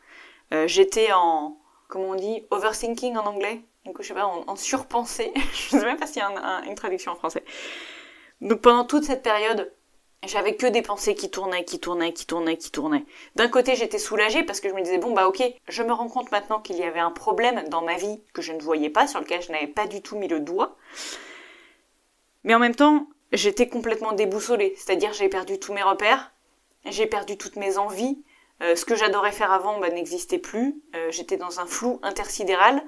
euh, 0.53 0.67
j'étais 0.67 1.11
en, 1.11 1.57
comment 1.87 2.09
on 2.09 2.15
dit, 2.15 2.45
overthinking 2.51 3.17
en 3.17 3.25
anglais. 3.25 3.61
Donc 3.85 3.97
je 3.99 4.07
sais 4.07 4.13
pas, 4.13 4.25
en, 4.25 4.55
surpensée. 4.55 5.33
je 5.53 5.69
sais 5.69 5.85
même 5.85 5.97
pas 5.97 6.05
s'il 6.05 6.21
y 6.21 6.25
a 6.25 6.61
une 6.67 6.75
traduction 6.75 7.13
en 7.13 7.15
français. 7.15 7.43
Donc 8.43 8.59
pendant 8.59 8.83
toute 8.83 9.05
cette 9.05 9.23
période, 9.23 9.71
j'avais 10.25 10.55
que 10.55 10.67
des 10.67 10.81
pensées 10.81 11.15
qui 11.15 11.29
tournaient, 11.29 11.63
qui 11.63 11.79
tournaient, 11.79 12.11
qui 12.11 12.25
tournaient, 12.25 12.57
qui 12.57 12.71
tournaient. 12.71 13.05
D'un 13.35 13.47
côté, 13.47 13.75
j'étais 13.75 13.97
soulagée 13.97 14.43
parce 14.43 14.59
que 14.59 14.67
je 14.67 14.73
me 14.73 14.81
disais, 14.81 14.97
bon, 14.97 15.13
bah 15.13 15.29
ok, 15.29 15.41
je 15.69 15.83
me 15.83 15.93
rends 15.93 16.09
compte 16.09 16.29
maintenant 16.31 16.59
qu'il 16.59 16.75
y 16.75 16.83
avait 16.83 16.99
un 16.99 17.11
problème 17.11 17.63
dans 17.69 17.81
ma 17.81 17.95
vie 17.95 18.21
que 18.33 18.41
je 18.41 18.51
ne 18.51 18.61
voyais 18.61 18.89
pas, 18.89 19.07
sur 19.07 19.21
lequel 19.21 19.41
je 19.41 19.51
n'avais 19.51 19.67
pas 19.67 19.87
du 19.87 20.01
tout 20.01 20.17
mis 20.17 20.27
le 20.27 20.41
doigt. 20.41 20.75
Mais 22.43 22.53
en 22.53 22.59
même 22.59 22.75
temps, 22.75 23.07
j'étais 23.31 23.67
complètement 23.67 24.11
déboussolée. 24.11 24.73
C'est-à-dire, 24.75 25.13
j'ai 25.13 25.29
perdu 25.29 25.57
tous 25.57 25.71
mes 25.71 25.83
repères, 25.83 26.33
j'ai 26.85 27.07
perdu 27.07 27.37
toutes 27.37 27.55
mes 27.55 27.77
envies. 27.77 28.21
Euh, 28.61 28.75
ce 28.75 28.83
que 28.83 28.95
j'adorais 28.95 29.31
faire 29.31 29.53
avant 29.53 29.79
bah, 29.79 29.89
n'existait 29.89 30.37
plus. 30.37 30.81
Euh, 30.95 31.11
j'étais 31.11 31.37
dans 31.37 31.61
un 31.61 31.65
flou 31.65 31.99
intersidéral 32.03 32.83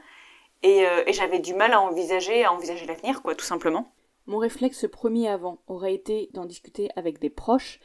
et, 0.63 0.85
euh, 0.85 1.03
et 1.07 1.13
j'avais 1.13 1.39
du 1.39 1.53
mal 1.53 1.71
à 1.71 1.79
envisager, 1.79 2.43
à 2.43 2.51
envisager 2.51 2.85
l'avenir, 2.85 3.21
quoi, 3.21 3.35
tout 3.35 3.45
simplement. 3.45 3.89
Mon 4.27 4.37
réflexe 4.37 4.87
premier 4.91 5.27
avant 5.27 5.59
aurait 5.67 5.93
été 5.93 6.29
d'en 6.33 6.45
discuter 6.45 6.89
avec 6.95 7.19
des 7.19 7.29
proches 7.29 7.79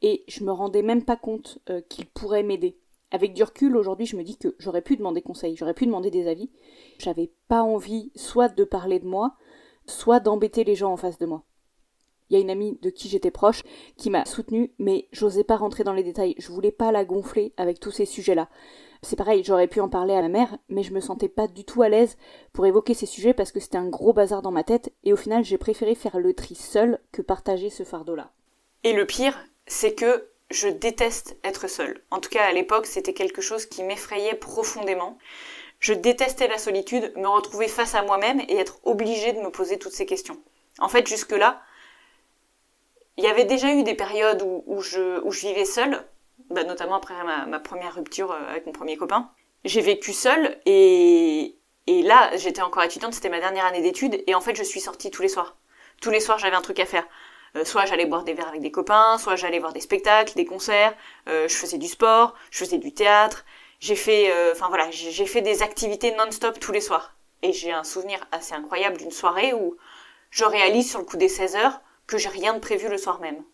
et 0.00 0.24
je 0.28 0.44
me 0.44 0.52
rendais 0.52 0.82
même 0.82 1.04
pas 1.04 1.16
compte 1.16 1.58
euh, 1.68 1.80
qu'ils 1.82 2.06
pourraient 2.06 2.42
m'aider. 2.42 2.78
Avec 3.10 3.34
du 3.34 3.42
recul, 3.42 3.76
aujourd'hui, 3.76 4.06
je 4.06 4.16
me 4.16 4.24
dis 4.24 4.36
que 4.36 4.56
j'aurais 4.58 4.82
pu 4.82 4.96
demander 4.96 5.22
conseil, 5.22 5.56
j'aurais 5.56 5.74
pu 5.74 5.86
demander 5.86 6.10
des 6.10 6.26
avis. 6.26 6.50
J'avais 6.98 7.30
pas 7.48 7.62
envie 7.62 8.10
soit 8.16 8.48
de 8.48 8.64
parler 8.64 8.98
de 8.98 9.06
moi, 9.06 9.36
soit 9.86 10.20
d'embêter 10.20 10.64
les 10.64 10.74
gens 10.74 10.92
en 10.92 10.96
face 10.96 11.18
de 11.18 11.26
moi. 11.26 11.44
Il 12.28 12.34
y 12.34 12.36
a 12.36 12.40
une 12.40 12.50
amie 12.50 12.78
de 12.80 12.90
qui 12.90 13.08
j'étais 13.08 13.30
proche 13.30 13.62
qui 13.96 14.10
m'a 14.10 14.24
soutenue, 14.24 14.72
mais 14.78 15.08
j'osais 15.12 15.44
pas 15.44 15.56
rentrer 15.56 15.84
dans 15.84 15.92
les 15.92 16.02
détails. 16.02 16.34
Je 16.38 16.50
voulais 16.50 16.72
pas 16.72 16.90
la 16.90 17.04
gonfler 17.04 17.52
avec 17.56 17.78
tous 17.78 17.90
ces 17.90 18.06
sujets-là. 18.06 18.48
C'est 19.02 19.16
pareil, 19.16 19.44
j'aurais 19.44 19.68
pu 19.68 19.80
en 19.80 19.88
parler 19.88 20.14
à 20.14 20.22
ma 20.22 20.28
mère, 20.28 20.56
mais 20.68 20.82
je 20.82 20.92
me 20.92 21.00
sentais 21.00 21.28
pas 21.28 21.46
du 21.46 21.64
tout 21.64 21.82
à 21.82 21.88
l'aise 21.88 22.16
pour 22.52 22.66
évoquer 22.66 22.94
ces 22.94 23.06
sujets 23.06 23.34
parce 23.34 23.52
que 23.52 23.60
c'était 23.60 23.78
un 23.78 23.88
gros 23.88 24.12
bazar 24.12 24.42
dans 24.42 24.50
ma 24.50 24.64
tête, 24.64 24.92
et 25.04 25.12
au 25.12 25.16
final 25.16 25.44
j'ai 25.44 25.58
préféré 25.58 25.94
faire 25.94 26.18
le 26.18 26.34
tri 26.34 26.54
seul 26.54 26.98
que 27.12 27.22
partager 27.22 27.70
ce 27.70 27.82
fardeau-là. 27.82 28.30
Et 28.82 28.92
le 28.92 29.06
pire, 29.06 29.38
c'est 29.66 29.94
que 29.94 30.28
je 30.50 30.68
déteste 30.68 31.36
être 31.42 31.68
seule. 31.68 32.02
En 32.10 32.20
tout 32.20 32.28
cas, 32.28 32.44
à 32.44 32.52
l'époque, 32.52 32.86
c'était 32.86 33.14
quelque 33.14 33.40
chose 33.40 33.66
qui 33.66 33.82
m'effrayait 33.82 34.34
profondément. 34.34 35.18
Je 35.80 35.94
détestais 35.94 36.48
la 36.48 36.58
solitude, 36.58 37.12
me 37.16 37.26
retrouver 37.26 37.68
face 37.68 37.94
à 37.94 38.02
moi-même 38.02 38.40
et 38.48 38.56
être 38.56 38.78
obligée 38.84 39.32
de 39.32 39.40
me 39.40 39.50
poser 39.50 39.78
toutes 39.78 39.92
ces 39.92 40.06
questions. 40.06 40.38
En 40.78 40.88
fait, 40.88 41.06
jusque-là, 41.06 41.62
il 43.16 43.24
y 43.24 43.28
avait 43.28 43.44
déjà 43.44 43.72
eu 43.74 43.84
des 43.84 43.94
périodes 43.94 44.42
où, 44.66 44.80
je, 44.80 45.22
je 45.28 45.46
vivais 45.46 45.64
seule, 45.64 46.04
bah, 46.50 46.64
notamment 46.64 46.96
après 46.96 47.14
ma, 47.46 47.60
première 47.60 47.94
rupture 47.94 48.32
euh, 48.32 48.50
avec 48.50 48.66
mon 48.66 48.72
premier 48.72 48.96
copain. 48.96 49.30
J'ai 49.64 49.80
vécu 49.80 50.12
seule 50.12 50.58
et, 50.66 51.56
là, 51.86 52.30
j'étais 52.36 52.62
encore 52.62 52.82
étudiante, 52.82 53.14
c'était 53.14 53.30
ma 53.30 53.40
dernière 53.40 53.64
année 53.64 53.80
d'études 53.80 54.22
et 54.26 54.34
en 54.34 54.40
fait, 54.40 54.54
je 54.54 54.62
suis 54.62 54.80
sortie 54.80 55.10
tous 55.10 55.22
les 55.22 55.28
soirs. 55.28 55.56
Tous 56.00 56.10
les 56.10 56.20
soirs, 56.20 56.38
j'avais 56.38 56.56
un 56.56 56.62
truc 56.62 56.80
à 56.80 56.86
faire. 56.86 57.06
Euh, 57.56 57.64
soit 57.64 57.86
j'allais 57.86 58.06
boire 58.06 58.24
des 58.24 58.34
verres 58.34 58.48
avec 58.48 58.60
des 58.60 58.72
copains, 58.72 59.16
soit 59.18 59.36
j'allais 59.36 59.60
voir 59.60 59.72
des 59.72 59.80
spectacles, 59.80 60.34
des 60.34 60.44
concerts, 60.44 60.94
euh, 61.28 61.48
je 61.48 61.54
faisais 61.54 61.78
du 61.78 61.86
sport, 61.86 62.34
je 62.50 62.58
faisais 62.58 62.78
du 62.78 62.92
théâtre, 62.92 63.44
j'ai 63.80 63.96
fait, 63.96 64.32
enfin 64.52 64.68
voilà, 64.68 64.90
j'ai 64.90 65.26
fait 65.26 65.42
des 65.42 65.62
activités 65.62 66.14
non-stop 66.16 66.58
tous 66.58 66.72
les 66.72 66.80
soirs. 66.80 67.14
Et 67.42 67.52
j'ai 67.52 67.72
un 67.72 67.84
souvenir 67.84 68.18
assez 68.32 68.54
incroyable 68.54 68.96
d'une 68.96 69.10
soirée 69.10 69.52
où 69.52 69.76
je 70.30 70.44
réalise 70.44 70.90
sur 70.90 70.98
le 70.98 71.04
coup 71.04 71.16
des 71.16 71.28
16 71.28 71.56
heures 71.56 71.80
que 72.06 72.18
j'ai 72.18 72.28
rien 72.28 72.54
de 72.54 72.58
prévu 72.58 72.88
le 72.88 72.98
soir 72.98 73.20
même. 73.20 73.44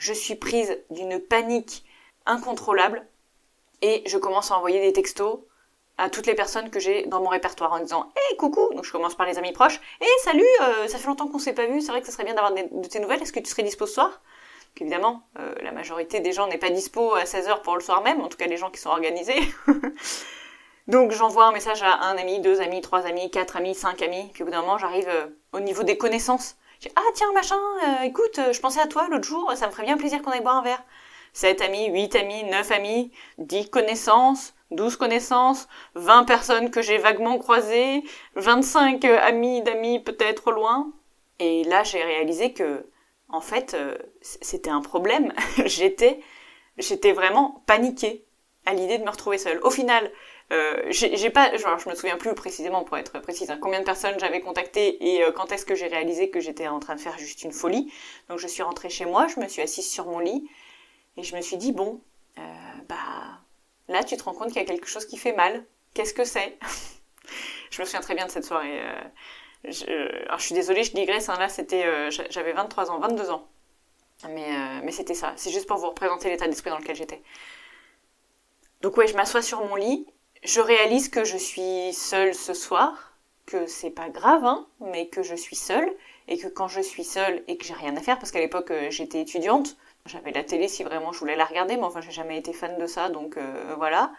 Je 0.00 0.14
suis 0.14 0.34
prise 0.34 0.78
d'une 0.88 1.20
panique 1.20 1.84
incontrôlable 2.24 3.06
et 3.82 4.02
je 4.06 4.16
commence 4.16 4.50
à 4.50 4.56
envoyer 4.56 4.80
des 4.80 4.94
textos 4.94 5.40
à 5.98 6.08
toutes 6.08 6.26
les 6.26 6.34
personnes 6.34 6.70
que 6.70 6.80
j'ai 6.80 7.04
dans 7.04 7.20
mon 7.20 7.28
répertoire 7.28 7.70
en 7.74 7.80
disant 7.80 8.10
Hé 8.16 8.36
coucou. 8.36 8.72
Donc 8.72 8.86
je 8.86 8.92
commence 8.92 9.14
par 9.14 9.26
les 9.26 9.36
amis 9.36 9.52
proches. 9.52 9.78
Hé 10.00 10.06
salut, 10.24 10.42
euh, 10.62 10.88
ça 10.88 10.96
fait 10.96 11.06
longtemps 11.06 11.28
qu'on 11.28 11.38
s'est 11.38 11.52
pas 11.52 11.66
vu, 11.66 11.82
c'est 11.82 11.92
vrai 11.92 12.00
que 12.00 12.06
ça 12.06 12.12
serait 12.12 12.24
bien 12.24 12.32
d'avoir 12.32 12.54
de 12.54 12.88
tes 12.88 12.98
nouvelles, 12.98 13.20
est-ce 13.20 13.32
que 13.32 13.40
tu 13.40 13.50
serais 13.50 13.62
dispo 13.62 13.84
ce 13.84 13.92
soir? 13.92 14.22
Évidemment, 14.80 15.22
euh, 15.38 15.54
la 15.60 15.72
majorité 15.72 16.20
des 16.20 16.32
gens 16.32 16.46
n'est 16.46 16.56
pas 16.56 16.70
dispo 16.70 17.14
à 17.14 17.24
16h 17.24 17.60
pour 17.60 17.74
le 17.74 17.82
soir 17.82 18.02
même, 18.02 18.22
en 18.22 18.28
tout 18.28 18.38
cas 18.38 18.46
les 18.46 18.56
gens 18.56 18.70
qui 18.70 18.80
sont 18.80 18.88
organisés. 18.88 19.40
Donc 20.88 21.12
j'envoie 21.12 21.44
un 21.44 21.52
message 21.52 21.82
à 21.82 22.00
un 22.06 22.16
ami, 22.16 22.40
deux 22.40 22.62
amis, 22.62 22.80
trois 22.80 23.04
amis, 23.04 23.30
quatre 23.30 23.58
amis, 23.58 23.74
cinq 23.74 24.00
amis, 24.00 24.30
puis 24.32 24.44
au 24.44 24.46
bout 24.46 24.52
d'un 24.52 24.62
moment 24.62 24.78
j'arrive 24.78 25.08
euh, 25.10 25.26
au 25.52 25.60
niveau 25.60 25.82
des 25.82 25.98
connaissances. 25.98 26.56
J'ai 26.80 26.90
ah 26.96 27.02
tiens 27.14 27.30
machin, 27.34 27.58
écoute, 28.04 28.40
je 28.52 28.58
pensais 28.58 28.80
à 28.80 28.86
toi 28.86 29.06
l'autre 29.10 29.28
jour, 29.28 29.52
ça 29.54 29.66
me 29.66 29.70
ferait 29.70 29.84
bien 29.84 29.98
plaisir 29.98 30.22
qu'on 30.22 30.30
aille 30.30 30.40
boire 30.40 30.56
un 30.56 30.62
verre. 30.62 30.82
7 31.34 31.60
amis, 31.60 31.90
8 31.90 32.16
amis, 32.16 32.44
9 32.44 32.70
amis, 32.72 33.12
10 33.36 33.68
connaissances, 33.68 34.54
12 34.70 34.96
connaissances, 34.96 35.68
20 35.94 36.24
personnes 36.24 36.70
que 36.70 36.80
j'ai 36.80 36.96
vaguement 36.96 37.36
croisées, 37.38 38.02
25 38.36 39.04
amis 39.04 39.60
d'amis 39.60 40.00
peut-être 40.00 40.52
loin. 40.52 40.90
Et 41.38 41.64
là, 41.64 41.82
j'ai 41.82 42.02
réalisé 42.02 42.54
que, 42.54 42.86
en 43.28 43.42
fait, 43.42 43.74
euh, 43.74 43.96
c'était 44.22 44.70
un 44.70 44.80
problème. 44.80 45.34
j'étais, 45.66 46.20
j'étais 46.78 47.12
vraiment 47.12 47.62
paniquée 47.66 48.24
à 48.64 48.72
l'idée 48.72 48.96
de 48.96 49.04
me 49.04 49.10
retrouver 49.10 49.36
seule. 49.36 49.60
Au 49.62 49.70
final, 49.70 50.10
Euh, 50.52 50.82
j'ai 50.90 51.30
pas, 51.30 51.56
je 51.56 51.88
me 51.88 51.94
souviens 51.94 52.16
plus 52.16 52.34
précisément 52.34 52.82
pour 52.82 52.98
être 52.98 53.20
précise, 53.20 53.50
hein, 53.50 53.58
combien 53.60 53.78
de 53.78 53.84
personnes 53.84 54.18
j'avais 54.18 54.40
contacté 54.40 55.14
et 55.14 55.22
euh, 55.22 55.30
quand 55.30 55.52
est-ce 55.52 55.64
que 55.64 55.76
j'ai 55.76 55.86
réalisé 55.86 56.28
que 56.28 56.40
j'étais 56.40 56.66
en 56.66 56.80
train 56.80 56.96
de 56.96 57.00
faire 57.00 57.16
juste 57.18 57.44
une 57.44 57.52
folie. 57.52 57.92
Donc 58.28 58.38
je 58.40 58.48
suis 58.48 58.64
rentrée 58.64 58.90
chez 58.90 59.04
moi, 59.04 59.28
je 59.28 59.38
me 59.38 59.46
suis 59.46 59.62
assise 59.62 59.88
sur 59.88 60.06
mon 60.06 60.18
lit 60.18 60.50
et 61.16 61.22
je 61.22 61.36
me 61.36 61.40
suis 61.40 61.56
dit 61.56 61.70
bon, 61.70 62.00
euh, 62.38 62.42
bah 62.88 62.96
là 63.86 64.02
tu 64.02 64.16
te 64.16 64.24
rends 64.24 64.34
compte 64.34 64.48
qu'il 64.48 64.56
y 64.56 64.64
a 64.64 64.64
quelque 64.64 64.88
chose 64.88 65.06
qui 65.06 65.18
fait 65.18 65.34
mal. 65.34 65.64
Qu'est-ce 65.94 66.14
que 66.14 66.24
c'est? 66.24 66.58
Je 67.70 67.80
me 67.80 67.86
souviens 67.86 68.00
très 68.00 68.16
bien 68.16 68.26
de 68.26 68.32
cette 68.32 68.44
soirée. 68.44 68.82
Je, 69.62 69.84
alors 70.26 70.40
je 70.40 70.44
suis 70.46 70.56
désolée, 70.56 70.82
je 70.82 70.90
digresse. 70.90 71.28
Hein, 71.28 71.36
là 71.38 71.48
c'était, 71.48 72.10
j'avais 72.10 72.52
23 72.52 72.90
ans, 72.90 72.98
22 72.98 73.30
ans. 73.30 73.46
Mais, 74.28 74.48
mais 74.82 74.90
c'était 74.90 75.14
ça. 75.14 75.34
C'est 75.36 75.52
juste 75.52 75.68
pour 75.68 75.76
vous 75.76 75.90
représenter 75.90 76.30
l'état 76.30 76.48
d'esprit 76.48 76.70
dans 76.70 76.78
lequel 76.78 76.96
j'étais. 76.96 77.22
Donc 78.80 78.96
ouais, 78.96 79.06
je 79.06 79.14
m'assois 79.14 79.40
sur 79.40 79.64
mon 79.64 79.76
lit 79.76 80.08
je 80.42 80.60
réalise 80.60 81.08
que 81.08 81.24
je 81.24 81.36
suis 81.36 81.92
seule 81.92 82.34
ce 82.34 82.54
soir, 82.54 83.14
que 83.46 83.66
c'est 83.66 83.90
pas 83.90 84.08
grave, 84.08 84.44
hein, 84.44 84.66
mais 84.80 85.08
que 85.08 85.22
je 85.22 85.34
suis 85.34 85.56
seule, 85.56 85.90
et 86.28 86.38
que 86.38 86.48
quand 86.48 86.68
je 86.68 86.80
suis 86.80 87.04
seule 87.04 87.42
et 87.48 87.56
que 87.56 87.64
j'ai 87.64 87.74
rien 87.74 87.96
à 87.96 88.00
faire, 88.00 88.18
parce 88.18 88.30
qu'à 88.30 88.40
l'époque 88.40 88.70
euh, 88.70 88.90
j'étais 88.90 89.20
étudiante, 89.20 89.76
j'avais 90.06 90.30
la 90.30 90.44
télé 90.44 90.68
si 90.68 90.84
vraiment 90.84 91.12
je 91.12 91.18
voulais 91.18 91.36
la 91.36 91.44
regarder, 91.44 91.76
mais 91.76 91.82
enfin 91.82 92.00
j'ai 92.00 92.12
jamais 92.12 92.38
été 92.38 92.52
fan 92.52 92.78
de 92.78 92.86
ça, 92.86 93.08
donc 93.08 93.36
euh, 93.36 93.74
voilà. 93.76 94.12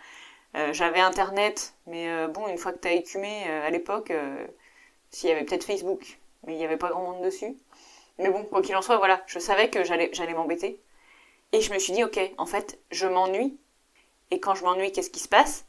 Euh, 0.56 0.74
j'avais 0.74 1.00
internet, 1.00 1.75
mais 1.88 2.28
bon, 2.28 2.48
une 2.48 2.58
fois 2.58 2.74
que 2.74 2.78
t'as 2.80 2.92
écumé 2.92 3.46
à 3.46 3.70
l'époque, 3.70 4.12
s'il 5.10 5.30
y 5.30 5.32
avait 5.32 5.46
peut-être 5.46 5.63
Facebook, 5.63 6.20
mais 6.46 6.54
il 6.54 6.58
n'y 6.58 6.66
avait 6.66 6.78
pas 6.78 6.90
grand 6.90 7.04
monde 7.04 7.24
dessus. 7.24 7.56
Mais 8.20 8.30
bon, 8.30 8.44
quoi 8.44 8.62
qu'il 8.62 8.75
en 8.75 8.82
soit, 8.82 8.98
voilà, 8.98 9.24
je 9.28 9.40
savais 9.40 9.70
que 9.70 9.84
j'allais 9.84 10.34
m'embêter. 10.34 10.80
Et 11.54 11.62
je 11.62 11.74
me 11.74 11.80
suis 11.80 11.94
dit, 11.94 12.04
ok, 12.04 12.20
en 12.38 12.46
fait, 12.46 12.80
je 12.92 13.08
m'ennuie. 13.08 13.58
Et 14.30 14.40
quand 14.40 14.56
je 14.56 14.63
m'ennuie, 14.63 14.92
qu'est-ce 14.92 15.10
qui 15.10 15.20
se 15.20 15.30
passe? 15.30 15.66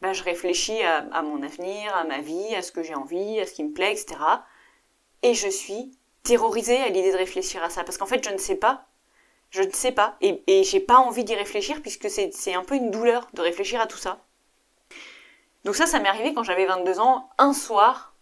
Ben, 0.00 0.12
je 0.12 0.22
réfléchis 0.22 0.82
à, 0.82 1.22
mon 1.22 1.42
avenir, 1.42 1.94
à 1.94 2.04
ma 2.04 2.20
vie, 2.20 2.54
à 2.54 2.62
ce 2.62 2.72
que 2.72 2.82
j'ai 2.82 2.94
envie, 2.94 3.38
à 3.40 3.46
ce 3.46 3.52
qui 3.52 3.64
me 3.64 3.72
plaît, 3.72 3.92
etc. 3.92 4.16
Et 5.22 5.34
je 5.34 5.48
suis 5.48 5.92
terrorisée 6.22 6.78
à 6.78 6.88
l'idée 6.88 7.12
de 7.12 7.16
réfléchir 7.16 7.62
à 7.62 7.70
ça. 7.70 7.84
Parce 7.84 7.98
qu'en 7.98 8.06
fait, 8.06 8.24
je 8.24 8.32
ne 8.32 8.38
sais 8.38 8.56
pas. 8.56 8.86
Je 9.50 9.62
ne 9.62 9.70
sais 9.70 9.92
pas. 9.92 10.16
Et, 10.20 10.42
et 10.46 10.64
j'ai 10.64 10.80
pas 10.80 10.98
envie 10.98 11.24
d'y 11.24 11.34
réfléchir 11.34 11.82
puisque 11.82 12.08
c'est 12.08 12.54
un 12.54 12.64
peu 12.64 12.76
une 12.76 12.90
douleur 12.90 13.28
de 13.34 13.42
réfléchir 13.42 13.80
à 13.80 13.86
tout 13.86 13.98
ça. 13.98 14.20
Donc 15.64 15.76
ça, 15.76 15.86
ça 15.86 16.00
m'est 16.00 16.08
arrivé 16.08 16.32
quand 16.32 16.42
j'avais 16.42 16.66
22 16.66 17.00
ans, 17.00 17.28
un 17.38 17.52
soir, 17.52 18.14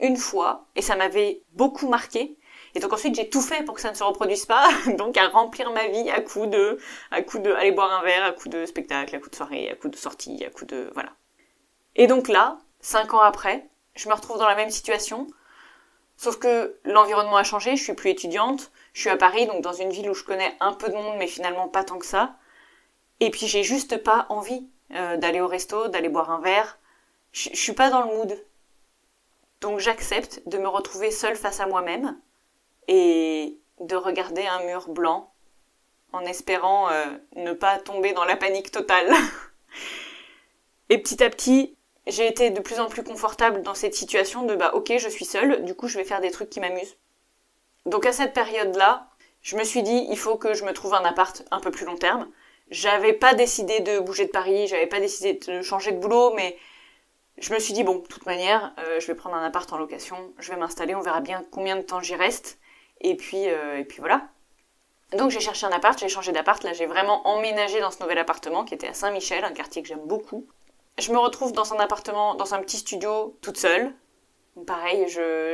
une 0.00 0.16
fois, 0.16 0.66
et 0.74 0.82
ça 0.82 0.96
m'avait 0.96 1.42
beaucoup 1.52 1.88
marqué. 1.88 2.36
Et 2.74 2.80
donc 2.80 2.92
ensuite, 2.92 3.14
j'ai 3.14 3.28
tout 3.28 3.42
fait 3.42 3.64
pour 3.64 3.74
que 3.74 3.80
ça 3.80 3.90
ne 3.90 3.96
se 3.96 4.02
reproduise 4.02 4.46
pas, 4.46 4.68
donc 4.98 5.16
à 5.16 5.28
remplir 5.28 5.70
ma 5.72 5.88
vie 5.88 6.10
à 6.10 6.20
coup 6.20 6.46
de, 6.46 6.78
à 7.10 7.22
coup 7.22 7.38
de 7.38 7.52
aller 7.52 7.72
boire 7.72 7.92
un 7.92 8.02
verre, 8.02 8.24
à 8.24 8.32
coup 8.32 8.48
de 8.48 8.64
spectacle, 8.66 9.14
à 9.14 9.18
coup 9.18 9.30
de 9.30 9.36
soirée, 9.36 9.68
à 9.70 9.74
coup 9.74 9.88
de 9.88 9.96
sortie, 9.96 10.44
à 10.44 10.50
coup 10.50 10.64
de, 10.64 10.90
voilà. 10.94 11.10
Et 11.96 12.06
donc 12.06 12.28
là, 12.28 12.58
cinq 12.80 13.12
ans 13.14 13.20
après, 13.20 13.66
je 13.94 14.08
me 14.08 14.14
retrouve 14.14 14.38
dans 14.38 14.48
la 14.48 14.54
même 14.54 14.70
situation, 14.70 15.26
sauf 16.16 16.38
que 16.38 16.78
l'environnement 16.84 17.36
a 17.36 17.44
changé, 17.44 17.76
je 17.76 17.82
suis 17.82 17.94
plus 17.94 18.10
étudiante, 18.10 18.70
je 18.94 19.00
suis 19.00 19.10
à 19.10 19.16
Paris, 19.16 19.46
donc 19.46 19.62
dans 19.62 19.72
une 19.72 19.90
ville 19.90 20.08
où 20.08 20.14
je 20.14 20.24
connais 20.24 20.54
un 20.60 20.72
peu 20.72 20.88
de 20.88 20.94
monde, 20.94 21.16
mais 21.18 21.26
finalement 21.26 21.68
pas 21.68 21.84
tant 21.84 21.98
que 21.98 22.06
ça. 22.06 22.36
Et 23.20 23.30
puis 23.30 23.46
j'ai 23.46 23.62
juste 23.62 24.02
pas 24.02 24.26
envie 24.30 24.66
euh, 24.94 25.16
d'aller 25.16 25.40
au 25.40 25.46
resto, 25.46 25.88
d'aller 25.88 26.08
boire 26.08 26.30
un 26.30 26.40
verre. 26.40 26.78
Je, 27.32 27.50
suis 27.54 27.72
pas 27.72 27.88
dans 27.88 28.02
le 28.02 28.14
mood. 28.14 28.44
Donc 29.60 29.78
j'accepte 29.78 30.42
de 30.46 30.58
me 30.58 30.68
retrouver 30.68 31.10
seule 31.10 31.36
face 31.36 31.60
à 31.60 31.66
moi-même 31.66 32.18
et 32.94 33.58
de 33.80 33.96
regarder 33.96 34.46
un 34.46 34.64
mur 34.64 34.90
blanc 34.90 35.32
en 36.12 36.20
espérant 36.26 36.90
euh, 36.90 37.06
ne 37.36 37.54
pas 37.54 37.78
tomber 37.78 38.12
dans 38.12 38.26
la 38.26 38.36
panique 38.36 38.70
totale. 38.70 39.10
et 40.90 40.98
petit 40.98 41.24
à 41.24 41.30
petit, 41.30 41.74
j'ai 42.06 42.28
été 42.28 42.50
de 42.50 42.60
plus 42.60 42.80
en 42.80 42.88
plus 42.90 43.02
confortable 43.02 43.62
dans 43.62 43.74
cette 43.74 43.94
situation 43.94 44.42
de 44.42 44.54
bah 44.54 44.72
ok, 44.74 44.92
je 44.98 45.08
suis 45.08 45.24
seule, 45.24 45.64
du 45.64 45.74
coup 45.74 45.88
je 45.88 45.96
vais 45.96 46.04
faire 46.04 46.20
des 46.20 46.30
trucs 46.30 46.50
qui 46.50 46.60
m'amusent. 46.60 46.98
Donc 47.86 48.04
à 48.04 48.12
cette 48.12 48.34
période-là, 48.34 49.08
je 49.40 49.56
me 49.56 49.64
suis 49.64 49.82
dit 49.82 50.06
il 50.10 50.18
faut 50.18 50.36
que 50.36 50.52
je 50.52 50.66
me 50.66 50.74
trouve 50.74 50.92
un 50.92 51.04
appart 51.06 51.42
un 51.50 51.60
peu 51.60 51.70
plus 51.70 51.86
long 51.86 51.96
terme. 51.96 52.28
J'avais 52.70 53.14
pas 53.14 53.32
décidé 53.32 53.80
de 53.80 54.00
bouger 54.00 54.26
de 54.26 54.30
Paris, 54.30 54.66
j'avais 54.66 54.86
pas 54.86 55.00
décidé 55.00 55.40
de 55.46 55.62
changer 55.62 55.92
de 55.92 55.98
boulot, 55.98 56.34
mais 56.34 56.58
je 57.38 57.54
me 57.54 57.58
suis 57.58 57.72
dit 57.72 57.84
bon, 57.84 58.00
de 58.00 58.06
toute 58.06 58.26
manière, 58.26 58.74
euh, 58.80 59.00
je 59.00 59.06
vais 59.06 59.14
prendre 59.14 59.34
un 59.34 59.44
appart 59.44 59.72
en 59.72 59.78
location, 59.78 60.34
je 60.38 60.50
vais 60.50 60.58
m'installer, 60.58 60.94
on 60.94 61.00
verra 61.00 61.22
bien 61.22 61.42
combien 61.50 61.76
de 61.76 61.82
temps 61.82 62.02
j'y 62.02 62.14
reste. 62.14 62.58
Et 63.02 63.16
puis, 63.16 63.48
euh, 63.48 63.78
et 63.78 63.84
puis 63.84 63.98
voilà. 63.98 64.28
Donc 65.16 65.30
j'ai 65.30 65.40
cherché 65.40 65.66
un 65.66 65.70
appart, 65.70 65.98
j'ai 65.98 66.08
changé 66.08 66.32
d'appart. 66.32 66.62
Là, 66.62 66.72
j'ai 66.72 66.86
vraiment 66.86 67.26
emménagé 67.26 67.80
dans 67.80 67.90
ce 67.90 68.00
nouvel 68.00 68.18
appartement 68.18 68.64
qui 68.64 68.74
était 68.74 68.88
à 68.88 68.94
Saint-Michel, 68.94 69.44
un 69.44 69.52
quartier 69.52 69.82
que 69.82 69.88
j'aime 69.88 70.06
beaucoup. 70.06 70.46
Je 70.98 71.12
me 71.12 71.18
retrouve 71.18 71.52
dans 71.52 71.74
un 71.74 71.78
appartement, 71.78 72.34
dans 72.34 72.54
un 72.54 72.60
petit 72.60 72.78
studio, 72.78 73.36
toute 73.42 73.58
seule. 73.58 73.92
Pareil, 74.66 75.06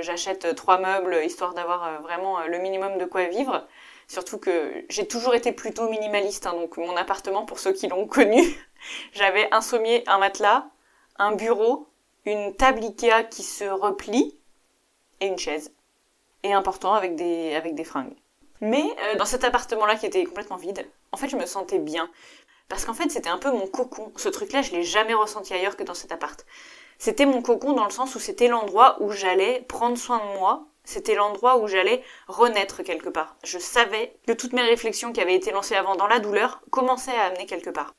j'achète 0.02 0.54
trois 0.56 0.78
meubles 0.78 1.22
histoire 1.24 1.54
d'avoir 1.54 1.84
euh, 1.84 1.98
vraiment 1.98 2.40
euh, 2.40 2.46
le 2.46 2.58
minimum 2.58 2.98
de 2.98 3.04
quoi 3.04 3.24
vivre. 3.24 3.66
Surtout 4.08 4.38
que 4.38 4.84
j'ai 4.88 5.06
toujours 5.06 5.34
été 5.34 5.52
plutôt 5.52 5.88
minimaliste, 5.88 6.46
hein, 6.46 6.54
donc 6.54 6.76
mon 6.76 6.96
appartement, 6.96 7.44
pour 7.44 7.58
ceux 7.60 7.72
qui 7.72 7.88
l'ont 7.88 8.06
connu, 8.08 8.42
j'avais 9.12 9.48
un 9.52 9.60
sommier, 9.60 10.02
un 10.08 10.18
matelas, 10.18 10.66
un 11.16 11.32
bureau, 11.32 11.88
une 12.24 12.54
table 12.56 12.82
Ikea 12.82 13.24
qui 13.30 13.42
se 13.42 13.64
replie 13.64 14.36
et 15.20 15.26
une 15.26 15.38
chaise 15.38 15.72
et 16.42 16.52
important 16.52 16.94
avec 16.94 17.16
des, 17.16 17.54
avec 17.54 17.74
des 17.74 17.84
fringues. 17.84 18.14
Mais 18.60 18.82
euh, 18.82 19.16
dans 19.16 19.24
cet 19.24 19.44
appartement-là 19.44 19.96
qui 19.96 20.06
était 20.06 20.24
complètement 20.24 20.56
vide, 20.56 20.86
en 21.12 21.16
fait, 21.16 21.28
je 21.28 21.36
me 21.36 21.46
sentais 21.46 21.78
bien. 21.78 22.10
Parce 22.68 22.84
qu'en 22.84 22.94
fait, 22.94 23.10
c'était 23.10 23.30
un 23.30 23.38
peu 23.38 23.50
mon 23.50 23.66
cocon. 23.66 24.12
Ce 24.16 24.28
truc-là, 24.28 24.62
je 24.62 24.72
l'ai 24.72 24.82
jamais 24.82 25.14
ressenti 25.14 25.54
ailleurs 25.54 25.76
que 25.76 25.84
dans 25.84 25.94
cet 25.94 26.12
appart. 26.12 26.44
C'était 26.98 27.26
mon 27.26 27.40
cocon 27.40 27.72
dans 27.72 27.84
le 27.84 27.90
sens 27.90 28.14
où 28.14 28.18
c'était 28.18 28.48
l'endroit 28.48 28.96
où 29.00 29.12
j'allais 29.12 29.64
prendre 29.68 29.96
soin 29.96 30.18
de 30.18 30.38
moi. 30.38 30.66
C'était 30.84 31.14
l'endroit 31.14 31.58
où 31.58 31.68
j'allais 31.68 32.02
renaître 32.26 32.82
quelque 32.82 33.08
part. 33.08 33.36
Je 33.44 33.58
savais 33.58 34.14
que 34.26 34.32
toutes 34.32 34.52
mes 34.52 34.62
réflexions 34.62 35.12
qui 35.12 35.20
avaient 35.20 35.34
été 35.34 35.52
lancées 35.52 35.76
avant 35.76 35.96
dans 35.96 36.06
la 36.06 36.18
douleur 36.18 36.60
commençaient 36.70 37.16
à 37.16 37.26
amener 37.26 37.46
quelque 37.46 37.70
part. 37.70 37.94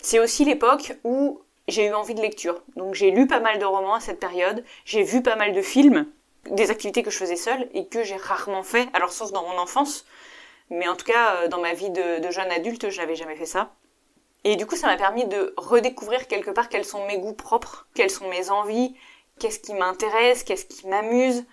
C'est 0.00 0.18
aussi 0.18 0.44
l'époque 0.44 0.92
où 1.04 1.40
j'ai 1.68 1.86
eu 1.86 1.94
envie 1.94 2.14
de 2.14 2.20
lecture. 2.20 2.60
Donc 2.76 2.94
j'ai 2.94 3.10
lu 3.10 3.26
pas 3.26 3.40
mal 3.40 3.58
de 3.58 3.64
romans 3.64 3.94
à 3.94 4.00
cette 4.00 4.20
période, 4.20 4.64
j'ai 4.84 5.02
vu 5.02 5.22
pas 5.22 5.36
mal 5.36 5.52
de 5.52 5.62
films, 5.62 6.06
des 6.46 6.70
activités 6.70 7.02
que 7.02 7.10
je 7.10 7.16
faisais 7.16 7.36
seule 7.36 7.68
et 7.74 7.86
que 7.86 8.02
j'ai 8.02 8.16
rarement 8.16 8.62
fait, 8.62 8.88
alors 8.92 9.12
sauf 9.12 9.32
dans 9.32 9.42
mon 9.42 9.58
enfance, 9.58 10.04
mais 10.70 10.88
en 10.88 10.96
tout 10.96 11.04
cas 11.04 11.36
euh, 11.36 11.48
dans 11.48 11.60
ma 11.60 11.74
vie 11.74 11.90
de, 11.90 12.30
jeune 12.30 12.50
adulte, 12.50 12.90
je 12.90 13.00
n'avais 13.00 13.16
jamais 13.16 13.36
fait 13.36 13.46
ça. 13.46 13.74
Et 14.44 14.56
du 14.56 14.66
coup, 14.66 14.76
ça 14.76 14.86
m'a 14.86 14.96
permis 14.96 15.26
de 15.26 15.52
redécouvrir 15.56 16.26
quelque 16.28 16.50
part 16.50 16.68
quels 16.68 16.84
sont 16.84 17.04
mes 17.06 17.18
goûts 17.18 17.34
propres, 17.34 17.88
quelles 17.94 18.10
sont 18.10 18.28
mes 18.28 18.50
envies, 18.50 18.94
qu'est-ce 19.38 19.58
qui 19.58 19.74
m'intéresse, 19.74 20.44
qu'est-ce 20.44 20.64
qui 20.64 20.86
m'amuse. 20.86 21.44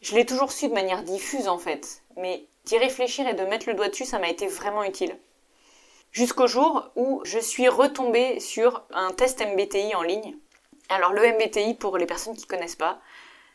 Je 0.00 0.14
l'ai 0.14 0.26
toujours 0.26 0.50
su 0.50 0.68
de 0.68 0.74
manière 0.74 1.02
diffuse 1.02 1.48
en 1.48 1.58
fait, 1.58 2.02
mais 2.16 2.46
d'y 2.64 2.78
réfléchir 2.78 3.28
et 3.28 3.34
de 3.34 3.44
mettre 3.44 3.68
le 3.68 3.74
doigt 3.74 3.88
dessus, 3.88 4.04
ça 4.04 4.18
m'a 4.18 4.28
été 4.28 4.46
vraiment 4.46 4.82
utile. 4.82 5.16
Jusqu'au 6.12 6.48
jour 6.48 6.90
où 6.96 7.20
je 7.24 7.38
suis 7.38 7.68
retombée 7.68 8.40
sur 8.40 8.82
un 8.92 9.12
test 9.12 9.40
MBTI 9.40 9.94
en 9.94 10.02
ligne. 10.02 10.36
Alors 10.88 11.12
le 11.12 11.22
MBTI, 11.22 11.74
pour 11.74 11.98
les 11.98 12.06
personnes 12.06 12.36
qui 12.36 12.46
connaissent 12.46 12.74
pas, 12.74 13.00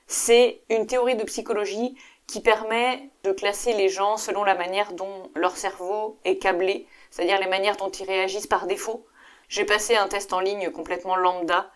c'est 0.08 0.62
une 0.70 0.88
théorie 0.88 1.16
de 1.16 1.24
psychologie 1.24 1.96
qui 2.28 2.42
permet 2.42 3.10
de 3.24 3.32
classer 3.32 3.74
les 3.74 3.90
gens 3.90 4.18
selon 4.18 4.44
la 4.44 4.56
manière 4.56 4.94
dont 4.94 5.30
leur 5.36 5.58
cerveau 5.58 6.18
est 6.26 6.38
câblé, 6.38 6.88
c'est-à-dire 7.12 7.40
les 7.40 7.48
manières 7.48 7.78
dont 7.78 7.90
ils 7.90 8.06
réagissent 8.06 8.48
par 8.48 8.68
défaut. 8.68 9.06
J'ai 9.48 9.66
passé 9.66 9.96
un 9.96 10.08
test 10.08 10.34
en 10.34 10.40
ligne 10.40 10.72
complètement 10.72 11.16
lambda. 11.16 11.72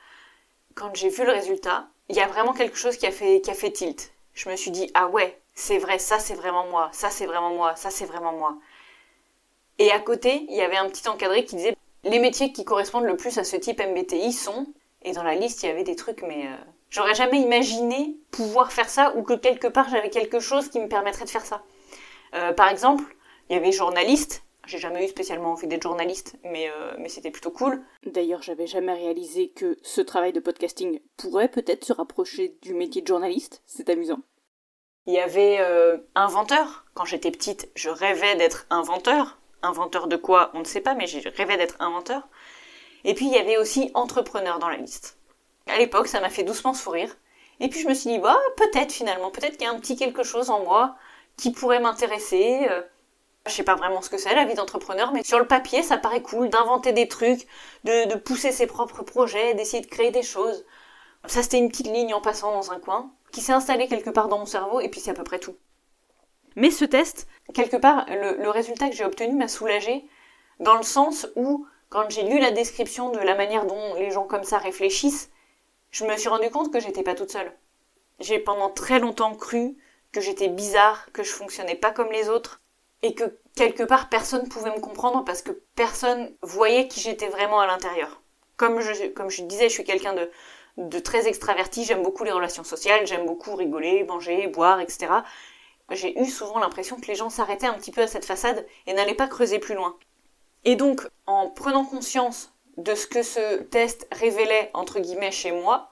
Quand 0.73 0.95
j'ai 0.95 1.09
vu 1.09 1.23
le 1.23 1.31
résultat, 1.31 1.87
il 2.09 2.15
y 2.15 2.21
a 2.21 2.27
vraiment 2.27 2.53
quelque 2.53 2.77
chose 2.77 2.97
qui 2.97 3.05
a 3.05 3.11
fait, 3.11 3.41
qui 3.41 3.51
a 3.51 3.53
fait 3.53 3.71
tilt. 3.71 4.11
Je 4.33 4.49
me 4.49 4.55
suis 4.55 4.71
dit, 4.71 4.89
ah 4.93 5.07
ouais, 5.07 5.39
c'est 5.53 5.77
vrai, 5.77 5.99
ça 5.99 6.19
c'est 6.19 6.33
vraiment 6.33 6.65
moi, 6.65 6.89
ça 6.93 7.09
c'est 7.09 7.25
vraiment 7.25 7.53
moi, 7.53 7.75
ça 7.75 7.91
c'est 7.91 8.05
vraiment 8.05 8.33
moi. 8.33 8.57
Et 9.77 9.91
à 9.91 9.99
côté, 9.99 10.45
il 10.49 10.55
y 10.55 10.61
avait 10.61 10.77
un 10.77 10.89
petit 10.89 11.07
encadré 11.07 11.45
qui 11.45 11.55
disait, 11.55 11.75
les 12.03 12.19
métiers 12.19 12.51
qui 12.51 12.65
correspondent 12.65 13.05
le 13.05 13.17
plus 13.17 13.37
à 13.37 13.43
ce 13.43 13.55
type 13.55 13.81
MBTI 13.81 14.33
sont, 14.33 14.67
et 15.03 15.11
dans 15.11 15.23
la 15.23 15.35
liste 15.35 15.63
il 15.63 15.67
y 15.67 15.69
avait 15.69 15.83
des 15.83 15.95
trucs 15.95 16.21
mais 16.23 16.47
euh, 16.47 16.55
J'aurais 16.89 17.15
jamais 17.15 17.39
imaginé 17.39 18.17
pouvoir 18.31 18.71
faire 18.71 18.89
ça 18.89 19.15
ou 19.15 19.23
que 19.23 19.33
quelque 19.33 19.67
part 19.67 19.89
j'avais 19.89 20.09
quelque 20.09 20.39
chose 20.39 20.69
qui 20.69 20.79
me 20.79 20.87
permettrait 20.87 21.25
de 21.25 21.29
faire 21.29 21.45
ça. 21.45 21.63
Euh, 22.33 22.53
par 22.53 22.69
exemple, 22.69 23.03
il 23.49 23.53
y 23.53 23.59
avait 23.59 23.71
journaliste. 23.71 24.43
J'ai 24.65 24.77
jamais 24.77 25.05
eu 25.05 25.07
spécialement 25.07 25.51
envie 25.51 25.67
d'être 25.67 25.83
journaliste, 25.83 26.35
mais, 26.43 26.69
euh, 26.69 26.93
mais 26.99 27.09
c'était 27.09 27.31
plutôt 27.31 27.49
cool. 27.49 27.81
D'ailleurs, 28.05 28.43
j'avais 28.43 28.67
jamais 28.67 28.93
réalisé 28.93 29.49
que 29.49 29.77
ce 29.81 30.01
travail 30.01 30.31
de 30.31 30.39
podcasting 30.39 30.99
pourrait 31.17 31.47
peut-être 31.47 31.85
se 31.85 31.93
rapprocher 31.93 32.57
du 32.61 32.73
métier 32.73 33.01
de 33.01 33.07
journaliste. 33.07 33.63
C'est 33.65 33.89
amusant. 33.89 34.19
Il 35.07 35.13
y 35.13 35.19
avait 35.19 35.57
euh, 35.59 35.97
inventeur. 36.13 36.85
Quand 36.93 37.05
j'étais 37.05 37.31
petite, 37.31 37.69
je 37.75 37.89
rêvais 37.89 38.35
d'être 38.35 38.67
inventeur. 38.69 39.39
Inventeur 39.63 40.07
de 40.07 40.15
quoi 40.15 40.51
On 40.53 40.59
ne 40.59 40.65
sait 40.65 40.81
pas, 40.81 40.93
mais 40.93 41.07
je 41.07 41.29
rêvais 41.29 41.57
d'être 41.57 41.77
inventeur. 41.79 42.27
Et 43.03 43.13
puis 43.13 43.25
il 43.25 43.31
y 43.31 43.37
avait 43.37 43.57
aussi 43.57 43.89
entrepreneur 43.93 44.59
dans 44.59 44.69
la 44.69 44.77
liste. 44.77 45.18
À 45.73 45.77
l'époque, 45.77 46.07
ça 46.07 46.19
m'a 46.19 46.29
fait 46.29 46.43
doucement 46.43 46.73
sourire. 46.73 47.15
Et 47.59 47.67
puis 47.67 47.79
je 47.81 47.87
me 47.87 47.93
suis 47.93 48.09
dit, 48.09 48.19
bah, 48.19 48.37
peut-être 48.57 48.91
finalement, 48.91 49.31
peut-être 49.31 49.57
qu'il 49.57 49.63
y 49.63 49.69
a 49.69 49.73
un 49.73 49.79
petit 49.79 49.95
quelque 49.95 50.23
chose 50.23 50.49
en 50.49 50.63
moi 50.63 50.95
qui 51.37 51.51
pourrait 51.51 51.79
m'intéresser. 51.79 52.67
Euh. 52.69 52.81
Je 53.47 53.51
sais 53.53 53.63
pas 53.63 53.75
vraiment 53.75 54.01
ce 54.01 54.09
que 54.09 54.17
c'est 54.17 54.35
la 54.35 54.45
vie 54.45 54.53
d'entrepreneur, 54.53 55.11
mais 55.13 55.23
sur 55.23 55.39
le 55.39 55.47
papier, 55.47 55.81
ça 55.81 55.97
paraît 55.97 56.21
cool 56.21 56.49
d'inventer 56.49 56.91
des 56.91 57.07
trucs, 57.07 57.47
de, 57.83 58.15
pousser 58.17 58.51
ses 58.51 58.67
propres 58.67 59.01
projets, 59.01 59.53
d'essayer 59.53 59.81
de 59.81 59.89
créer 59.89 60.11
des 60.11 60.23
choses. 60.23 60.65
Ça, 61.25 61.41
c'était 61.41 61.57
une 61.57 61.69
petite 61.69 61.87
ligne 61.87 62.13
en 62.13 62.21
passant 62.21 62.51
dans 62.51 62.71
un 62.71 62.79
coin, 62.79 63.11
qui 63.31 63.41
s'est 63.41 63.53
installée 63.53 63.87
quelque 63.87 64.09
part 64.09 64.27
dans 64.27 64.39
mon 64.39 64.45
cerveau, 64.45 64.81
et 64.81 64.89
puis 64.89 64.99
c'est 64.99 65.11
à 65.11 65.13
peu 65.13 65.23
près 65.23 65.39
tout. 65.39 65.55
Mais 66.55 66.69
ce 66.69 66.85
test, 66.85 67.27
quelque 67.53 67.77
part, 67.77 68.05
le, 68.09 68.43
le 68.43 68.49
résultat 68.49 68.89
que 68.89 68.95
j'ai 68.95 69.05
obtenu 69.05 69.33
m'a 69.33 69.47
soulagé, 69.47 70.05
dans 70.59 70.75
le 70.75 70.83
sens 70.83 71.27
où, 71.35 71.65
quand 71.89 72.09
j'ai 72.09 72.23
lu 72.23 72.39
la 72.39 72.51
description 72.51 73.09
de 73.09 73.19
la 73.19 73.35
manière 73.35 73.65
dont 73.65 73.95
les 73.95 74.11
gens 74.11 74.25
comme 74.25 74.43
ça 74.43 74.57
réfléchissent, 74.57 75.31
je 75.91 76.05
me 76.05 76.15
suis 76.17 76.29
rendu 76.29 76.49
compte 76.49 76.71
que 76.71 76.79
j'étais 76.79 77.03
pas 77.03 77.15
toute 77.15 77.31
seule. 77.31 77.51
J'ai 78.19 78.39
pendant 78.39 78.69
très 78.69 78.99
longtemps 78.99 79.35
cru 79.35 79.77
que 80.11 80.21
j'étais 80.21 80.47
bizarre, 80.47 81.11
que 81.13 81.23
je 81.23 81.31
fonctionnais 81.31 81.75
pas 81.75 81.91
comme 81.91 82.11
les 82.11 82.29
autres, 82.29 82.61
et 83.01 83.13
que 83.13 83.39
quelque 83.55 83.83
part 83.83 84.09
personne 84.09 84.49
pouvait 84.49 84.75
me 84.75 84.79
comprendre 84.81 85.23
parce 85.23 85.41
que 85.41 85.51
personne 85.75 86.31
voyait 86.41 86.87
qui 86.87 86.99
j'étais 86.99 87.27
vraiment 87.27 87.59
à 87.59 87.67
l'intérieur. 87.67 88.21
Comme 88.57 88.81
je, 88.81 89.41
disais, 89.43 89.69
je 89.69 89.73
suis 89.73 89.85
quelqu'un 89.85 90.13
de, 90.13 90.29
de 90.77 90.99
très 90.99 91.27
extraverti, 91.27 91.85
j'aime 91.85 92.03
beaucoup 92.03 92.25
les 92.25 92.31
relations 92.31 92.65
sociales, 92.65 93.07
j'aime 93.07 93.25
beaucoup 93.25 93.55
rigoler, 93.55 94.03
manger, 94.03 94.47
boire, 94.47 94.81
etc. 94.81 95.07
J'ai 95.91 96.19
eu 96.19 96.25
souvent 96.25 96.59
l'impression 96.59 96.99
que 96.99 97.07
les 97.07 97.15
gens 97.15 97.29
s'arrêtaient 97.29 97.67
un 97.67 97.73
petit 97.73 97.91
peu 97.91 98.01
à 98.01 98.07
cette 98.07 98.25
façade 98.25 98.65
et 98.85 98.93
n'allaient 98.93 99.13
pas 99.13 99.27
creuser 99.27 99.59
plus 99.59 99.75
loin. 99.75 99.95
Et 100.65 100.75
donc, 100.75 101.07
en 101.25 101.49
prenant 101.49 101.85
conscience 101.85 102.53
de 102.79 102.95
ce 102.95 103.07
que 103.07 103.23
ce 103.23 103.61
test 103.63 104.07
révélait, 104.11 104.71
entre 104.73 104.99
guillemets, 104.99 105.31
chez 105.31 105.51
moi, 105.51 105.91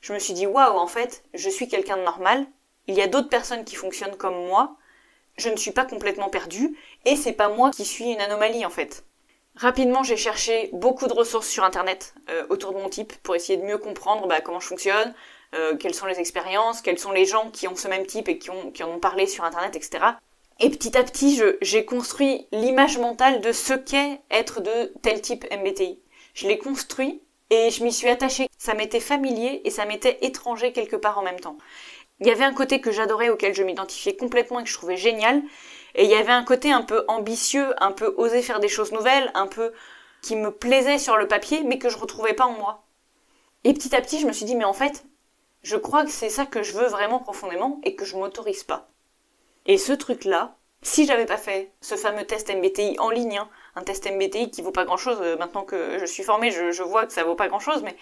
je 0.00 0.12
me 0.12 0.18
suis 0.18 0.34
dit, 0.34 0.46
waouh, 0.46 0.78
en 0.78 0.86
fait, 0.86 1.22
je 1.34 1.48
suis 1.48 1.68
quelqu'un 1.68 1.96
de 1.96 2.02
normal, 2.02 2.46
il 2.86 2.94
y 2.94 3.02
a 3.02 3.06
d'autres 3.06 3.28
personnes 3.28 3.64
qui 3.64 3.76
fonctionnent 3.76 4.16
comme 4.16 4.46
moi, 4.46 4.76
je 5.36 5.48
ne 5.48 5.56
suis 5.56 5.70
pas 5.70 5.84
complètement 5.84 6.30
perdue, 6.30 6.76
et 7.04 7.16
c'est 7.16 7.32
pas 7.32 7.48
moi 7.48 7.70
qui 7.70 7.84
suis 7.84 8.10
une 8.10 8.20
anomalie, 8.20 8.64
en 8.64 8.70
fait. 8.70 9.04
Rapidement, 9.56 10.02
j'ai 10.02 10.16
cherché 10.16 10.70
beaucoup 10.72 11.06
de 11.06 11.12
ressources 11.12 11.48
sur 11.48 11.64
Internet 11.64 12.14
euh, 12.30 12.46
autour 12.48 12.72
de 12.72 12.78
mon 12.78 12.88
type 12.88 13.12
pour 13.22 13.36
essayer 13.36 13.58
de 13.58 13.64
mieux 13.64 13.76
comprendre 13.76 14.26
bah, 14.26 14.40
comment 14.40 14.60
je 14.60 14.66
fonctionne, 14.66 15.14
euh, 15.54 15.76
quelles 15.76 15.94
sont 15.94 16.06
les 16.06 16.18
expériences, 16.18 16.80
quels 16.80 16.98
sont 16.98 17.12
les 17.12 17.26
gens 17.26 17.50
qui 17.50 17.68
ont 17.68 17.76
ce 17.76 17.86
même 17.86 18.06
type 18.06 18.30
et 18.30 18.38
qui, 18.38 18.48
qui 18.72 18.82
en 18.82 18.90
ont 18.90 19.00
parlé 19.00 19.26
sur 19.26 19.44
Internet, 19.44 19.76
etc. 19.76 20.04
Et 20.60 20.70
petit 20.70 20.96
à 20.96 21.04
petit, 21.04 21.42
j'ai 21.60 21.84
construit 21.84 22.46
l'image 22.52 22.96
mentale 22.96 23.42
de 23.42 23.52
ce 23.52 23.74
qu'est 23.74 24.20
être 24.30 24.62
de 24.62 24.92
tel 25.02 25.20
type 25.20 25.44
MBTI. 25.52 25.98
Je 26.34 26.48
l'ai 26.48 26.58
construit 26.58 27.22
et 27.50 27.70
je 27.70 27.84
m'y 27.84 27.92
suis 27.92 28.08
attachée. 28.08 28.48
Ça 28.58 28.74
m'était 28.74 29.00
familier 29.00 29.60
et 29.64 29.70
ça 29.70 29.84
m'était 29.84 30.18
étranger 30.22 30.72
quelque 30.72 30.96
part 30.96 31.18
en 31.18 31.22
même 31.22 31.40
temps. 31.40 31.58
Il 32.20 32.26
y 32.26 32.30
avait 32.30 32.44
un 32.44 32.54
côté 32.54 32.80
que 32.80 32.92
j'adorais, 32.92 33.30
auquel 33.30 33.54
je 33.54 33.62
m'identifiais 33.62 34.16
complètement 34.16 34.60
et 34.60 34.64
que 34.64 34.68
je 34.68 34.74
trouvais 34.74 34.96
génial. 34.96 35.42
Et 35.94 36.04
il 36.04 36.10
y 36.10 36.14
avait 36.14 36.32
un 36.32 36.44
côté 36.44 36.72
un 36.72 36.82
peu 36.82 37.04
ambitieux, 37.08 37.74
un 37.82 37.92
peu 37.92 38.14
oser 38.16 38.42
faire 38.42 38.60
des 38.60 38.68
choses 38.68 38.92
nouvelles, 38.92 39.30
un 39.34 39.46
peu 39.46 39.72
qui 40.22 40.36
me 40.36 40.50
plaisait 40.50 40.98
sur 40.98 41.16
le 41.16 41.26
papier, 41.26 41.62
mais 41.64 41.78
que 41.78 41.88
je 41.88 41.98
retrouvais 41.98 42.32
pas 42.32 42.46
en 42.46 42.52
moi. 42.52 42.84
Et 43.64 43.74
petit 43.74 43.94
à 43.94 44.00
petit, 44.00 44.20
je 44.20 44.26
me 44.26 44.32
suis 44.32 44.44
dit, 44.44 44.54
mais 44.54 44.64
en 44.64 44.72
fait, 44.72 45.04
je 45.62 45.76
crois 45.76 46.04
que 46.04 46.10
c'est 46.10 46.30
ça 46.30 46.46
que 46.46 46.62
je 46.62 46.72
veux 46.72 46.86
vraiment 46.86 47.18
profondément 47.18 47.80
et 47.84 47.94
que 47.94 48.04
je 48.04 48.16
m'autorise 48.16 48.64
pas. 48.64 48.88
Et 49.66 49.78
ce 49.78 49.92
truc-là, 49.92 50.56
si 50.82 51.06
j'avais 51.06 51.26
pas 51.26 51.36
fait 51.36 51.72
ce 51.80 51.96
fameux 51.96 52.24
test 52.24 52.54
MBTI 52.54 52.98
en 52.98 53.10
ligne, 53.10 53.38
hein, 53.38 53.48
un 53.74 53.82
test 53.82 54.10
MBTI 54.10 54.50
qui 54.50 54.62
vaut 54.62 54.70
pas 54.70 54.84
grand 54.84 54.96
chose, 54.96 55.18
euh, 55.20 55.36
maintenant 55.36 55.64
que 55.64 55.98
je 55.98 56.04
suis 56.04 56.22
formée, 56.22 56.50
je, 56.50 56.82
vois 56.82 57.06
que 57.06 57.12
ça 57.12 57.24
vaut 57.24 57.34
pas 57.34 57.48
grand 57.48 57.60
chose, 57.60 57.82
mais 57.82 57.96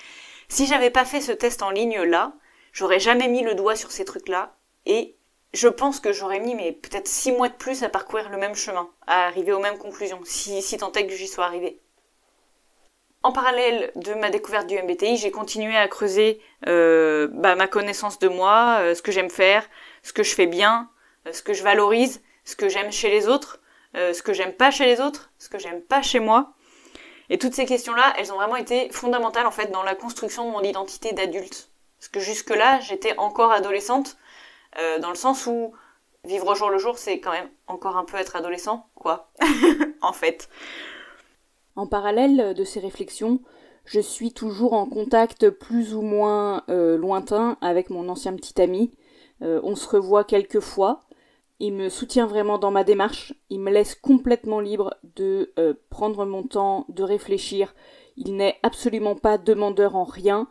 si 0.48 0.66
j'avais 0.66 0.90
pas 0.90 1.04
fait 1.04 1.20
ce 1.20 1.32
test 1.32 1.62
en 1.62 1.70
ligne 1.70 2.00
là, 2.02 2.32
j'aurais 2.72 3.00
jamais 3.00 3.28
mis 3.28 3.42
le 3.42 3.54
doigt 3.54 3.76
sur 3.76 3.90
ces 3.90 4.04
trucs-là, 4.04 4.56
et 4.86 5.16
je 5.52 5.68
pense 5.68 6.00
que 6.00 6.12
j'aurais 6.12 6.40
mis 6.40 6.54
peut-être 6.72 7.08
six 7.08 7.32
mois 7.32 7.48
de 7.48 7.54
plus 7.54 7.82
à 7.82 7.88
parcourir 7.88 8.30
le 8.30 8.36
même 8.36 8.54
chemin, 8.54 8.88
à 9.06 9.26
arriver 9.26 9.52
aux 9.52 9.58
mêmes 9.58 9.78
conclusions, 9.78 10.20
si, 10.24 10.76
tant 10.78 10.92
est 10.92 11.06
que 11.06 11.14
j'y 11.14 11.28
sois 11.28 11.44
arrivée. 11.44 11.80
En 13.22 13.32
parallèle 13.32 13.92
de 13.96 14.14
ma 14.14 14.30
découverte 14.30 14.66
du 14.66 14.80
MBTI, 14.80 15.18
j'ai 15.18 15.30
continué 15.30 15.76
à 15.76 15.88
creuser 15.88 16.40
euh, 16.66 17.28
bah, 17.30 17.54
ma 17.54 17.66
connaissance 17.66 18.18
de 18.18 18.28
moi, 18.28 18.78
euh, 18.80 18.94
ce 18.94 19.02
que 19.02 19.12
j'aime 19.12 19.28
faire, 19.28 19.68
ce 20.02 20.12
que 20.14 20.22
je 20.22 20.34
fais 20.34 20.46
bien, 20.46 20.88
ce 21.30 21.42
que 21.42 21.52
je 21.52 21.62
valorise, 21.62 22.22
ce 22.44 22.56
que 22.56 22.68
j'aime 22.68 22.90
chez 22.90 23.10
les 23.10 23.28
autres, 23.28 23.59
euh, 23.96 24.12
ce 24.12 24.22
que 24.22 24.32
j'aime 24.32 24.52
pas 24.52 24.70
chez 24.70 24.86
les 24.86 25.00
autres, 25.00 25.32
ce 25.38 25.48
que 25.48 25.58
j'aime 25.58 25.82
pas 25.82 26.02
chez 26.02 26.20
moi. 26.20 26.52
Et 27.28 27.38
toutes 27.38 27.54
ces 27.54 27.66
questions-là, 27.66 28.12
elles 28.18 28.32
ont 28.32 28.36
vraiment 28.36 28.56
été 28.56 28.88
fondamentales 28.90 29.46
en 29.46 29.50
fait 29.50 29.70
dans 29.70 29.82
la 29.82 29.94
construction 29.94 30.46
de 30.46 30.50
mon 30.52 30.62
identité 30.62 31.12
d'adulte. 31.12 31.70
Parce 31.98 32.08
que 32.08 32.20
jusque-là, 32.20 32.80
j'étais 32.80 33.16
encore 33.18 33.52
adolescente, 33.52 34.16
euh, 34.78 34.98
dans 34.98 35.10
le 35.10 35.16
sens 35.16 35.46
où 35.46 35.72
vivre 36.24 36.48
au 36.48 36.54
jour 36.54 36.70
le 36.70 36.78
jour, 36.78 36.98
c'est 36.98 37.20
quand 37.20 37.32
même 37.32 37.48
encore 37.66 37.96
un 37.96 38.04
peu 38.04 38.16
être 38.16 38.36
adolescent, 38.36 38.88
quoi, 38.94 39.30
en 40.02 40.12
fait. 40.12 40.48
En 41.76 41.86
parallèle 41.86 42.54
de 42.54 42.64
ces 42.64 42.80
réflexions, 42.80 43.40
je 43.84 44.00
suis 44.00 44.32
toujours 44.32 44.74
en 44.74 44.86
contact 44.86 45.50
plus 45.50 45.94
ou 45.94 46.02
moins 46.02 46.62
euh, 46.68 46.96
lointain 46.96 47.56
avec 47.60 47.90
mon 47.90 48.08
ancien 48.08 48.34
petit 48.34 48.60
ami. 48.60 48.92
On 49.42 49.74
se 49.74 49.88
revoit 49.88 50.24
quelques 50.24 50.60
fois. 50.60 51.00
Il 51.62 51.74
me 51.74 51.90
soutient 51.90 52.26
vraiment 52.26 52.56
dans 52.56 52.70
ma 52.70 52.84
démarche. 52.84 53.34
Il 53.50 53.60
me 53.60 53.70
laisse 53.70 53.94
complètement 53.94 54.60
libre 54.60 54.96
de 55.14 55.52
euh, 55.58 55.74
prendre 55.90 56.24
mon 56.24 56.42
temps, 56.42 56.86
de 56.88 57.02
réfléchir. 57.02 57.74
Il 58.16 58.36
n'est 58.36 58.58
absolument 58.62 59.14
pas 59.14 59.36
demandeur 59.36 59.94
en 59.94 60.04
rien. 60.04 60.48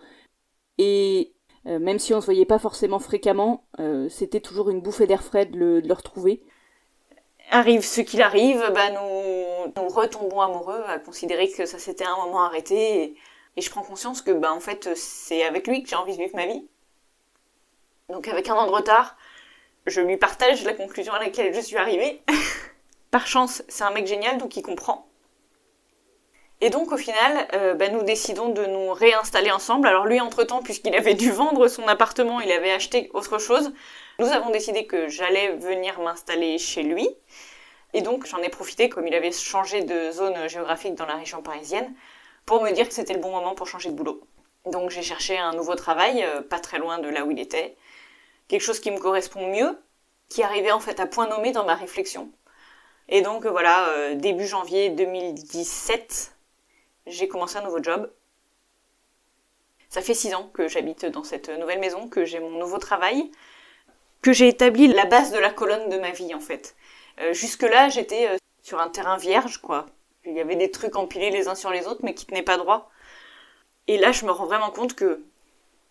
Et 0.77 1.33
euh, 1.65 1.79
même 1.79 1.97
si 1.97 2.13
on 2.13 2.21
se 2.21 2.25
voyait 2.25 2.45
pas 2.45 2.59
forcément 2.59 2.99
fréquemment, 2.99 3.65
euh, 3.79 4.07
c'était 4.07 4.39
toujours 4.39 4.69
une 4.69 4.81
bouffée 4.81 5.07
d'air 5.07 5.23
frais 5.23 5.47
de 5.47 5.81
le, 5.83 5.93
retrouver. 5.93 6.43
Arrive 7.49 7.81
ce 7.81 8.01
qu'il 8.01 8.21
arrive, 8.21 8.63
bah 8.75 8.91
nous, 8.91 9.89
retombons 9.89 10.41
amoureux 10.41 10.83
à 10.85 10.99
considérer 10.99 11.49
que 11.49 11.65
ça 11.65 11.79
s'était 11.79 12.05
un 12.05 12.17
moment 12.17 12.43
arrêté. 12.43 13.03
Et, 13.03 13.15
et, 13.57 13.61
je 13.61 13.69
prends 13.71 13.81
conscience 13.81 14.21
que 14.21 14.29
bah 14.29 14.53
en 14.53 14.59
fait 14.59 14.95
c'est 14.95 15.43
avec 15.43 15.65
lui 15.65 15.81
que 15.81 15.89
j'ai 15.89 15.95
envie 15.95 16.15
de 16.15 16.21
vivre 16.21 16.35
ma 16.35 16.45
vie. 16.45 16.67
Donc 18.09 18.27
avec 18.27 18.47
un 18.49 18.53
an 18.53 18.67
de 18.67 18.71
retard, 18.71 19.17
je 19.89 20.01
lui 20.01 20.17
partage 20.17 20.63
la 20.63 20.73
conclusion 20.73 21.13
à 21.13 21.19
laquelle 21.19 21.53
je 21.53 21.59
suis 21.59 21.77
arrivée. 21.77 22.21
Par 23.11 23.27
chance, 23.27 23.63
c'est 23.67 23.83
un 23.83 23.91
mec 23.91 24.07
génial, 24.07 24.37
donc 24.37 24.55
il 24.55 24.61
comprend. 24.61 25.07
Et 26.61 26.69
donc 26.69 26.91
au 26.91 26.97
final, 26.97 27.47
euh, 27.53 27.73
bah, 27.73 27.87
nous 27.87 28.03
décidons 28.03 28.49
de 28.49 28.65
nous 28.65 28.91
réinstaller 28.91 29.49
ensemble. 29.49 29.87
Alors 29.87 30.05
lui, 30.05 30.19
entre-temps, 30.19 30.61
puisqu'il 30.61 30.93
avait 30.95 31.13
dû 31.13 31.31
vendre 31.31 31.67
son 31.67 31.87
appartement, 31.87 32.41
il 32.41 32.51
avait 32.51 32.71
acheté 32.71 33.09
autre 33.13 33.39
chose. 33.39 33.71
Nous 34.19 34.27
avons 34.27 34.49
décidé 34.49 34.85
que 34.85 35.07
j'allais 35.07 35.55
venir 35.55 35.99
m'installer 36.01 36.57
chez 36.57 36.83
lui. 36.83 37.07
Et 37.93 38.01
donc 38.01 38.25
j'en 38.25 38.39
ai 38.39 38.49
profité, 38.49 38.89
comme 38.89 39.07
il 39.07 39.15
avait 39.15 39.31
changé 39.31 39.81
de 39.83 40.11
zone 40.11 40.47
géographique 40.49 40.95
dans 40.95 41.05
la 41.05 41.15
région 41.15 41.41
parisienne, 41.41 41.93
pour 42.45 42.61
me 42.61 42.71
dire 42.71 42.87
que 42.87 42.93
c'était 42.93 43.13
le 43.13 43.19
bon 43.19 43.31
moment 43.31 43.55
pour 43.55 43.67
changer 43.67 43.89
de 43.89 43.95
boulot. 43.95 44.21
Donc 44.65 44.89
j'ai 44.89 45.01
cherché 45.01 45.37
un 45.37 45.53
nouveau 45.53 45.75
travail, 45.75 46.23
euh, 46.23 46.41
pas 46.41 46.59
très 46.59 46.77
loin 46.77 46.99
de 46.99 47.07
là 47.07 47.23
où 47.23 47.31
il 47.31 47.39
était 47.39 47.77
quelque 48.49 48.61
chose 48.61 48.81
qui 48.81 48.91
me 48.91 48.99
correspond 48.99 49.47
mieux, 49.47 49.79
qui 50.27 50.43
arrivait 50.43 50.71
en 50.71 50.81
fait 50.81 50.99
à 50.99 51.05
point 51.05 51.27
nommé 51.27 51.51
dans 51.53 51.65
ma 51.65 51.75
réflexion. 51.75 52.29
Et 53.07 53.21
donc 53.21 53.45
voilà, 53.45 53.89
euh, 53.89 54.15
début 54.15 54.45
janvier 54.45 54.89
2017, 54.89 56.35
j'ai 57.07 57.27
commencé 57.27 57.57
un 57.57 57.63
nouveau 57.63 57.81
job. 57.81 58.11
Ça 59.87 60.01
fait 60.01 60.13
six 60.13 60.35
ans 60.35 60.49
que 60.53 60.67
j'habite 60.67 61.05
dans 61.05 61.23
cette 61.23 61.49
nouvelle 61.49 61.79
maison, 61.79 62.09
que 62.09 62.25
j'ai 62.25 62.39
mon 62.39 62.51
nouveau 62.51 62.77
travail, 62.77 63.31
que 64.21 64.33
j'ai 64.33 64.47
établi 64.47 64.87
la 64.87 65.05
base 65.05 65.31
de 65.31 65.39
la 65.39 65.49
colonne 65.49 65.89
de 65.89 65.97
ma 65.97 66.11
vie 66.11 66.35
en 66.35 66.39
fait. 66.39 66.75
Euh, 67.21 67.33
Jusque-là, 67.33 67.89
j'étais 67.89 68.27
euh, 68.27 68.37
sur 68.61 68.79
un 68.79 68.89
terrain 68.89 69.17
vierge, 69.17 69.59
quoi. 69.59 69.87
Il 70.25 70.33
y 70.33 70.39
avait 70.39 70.55
des 70.55 70.69
trucs 70.69 70.95
empilés 70.95 71.31
les 71.31 71.47
uns 71.47 71.55
sur 71.55 71.71
les 71.71 71.87
autres, 71.87 72.01
mais 72.03 72.13
qui 72.13 72.25
tenaient 72.25 72.43
pas 72.43 72.57
droit. 72.57 72.91
Et 73.87 73.97
là, 73.97 74.11
je 74.11 74.25
me 74.25 74.31
rends 74.31 74.45
vraiment 74.45 74.69
compte 74.69 74.93
que 74.93 75.23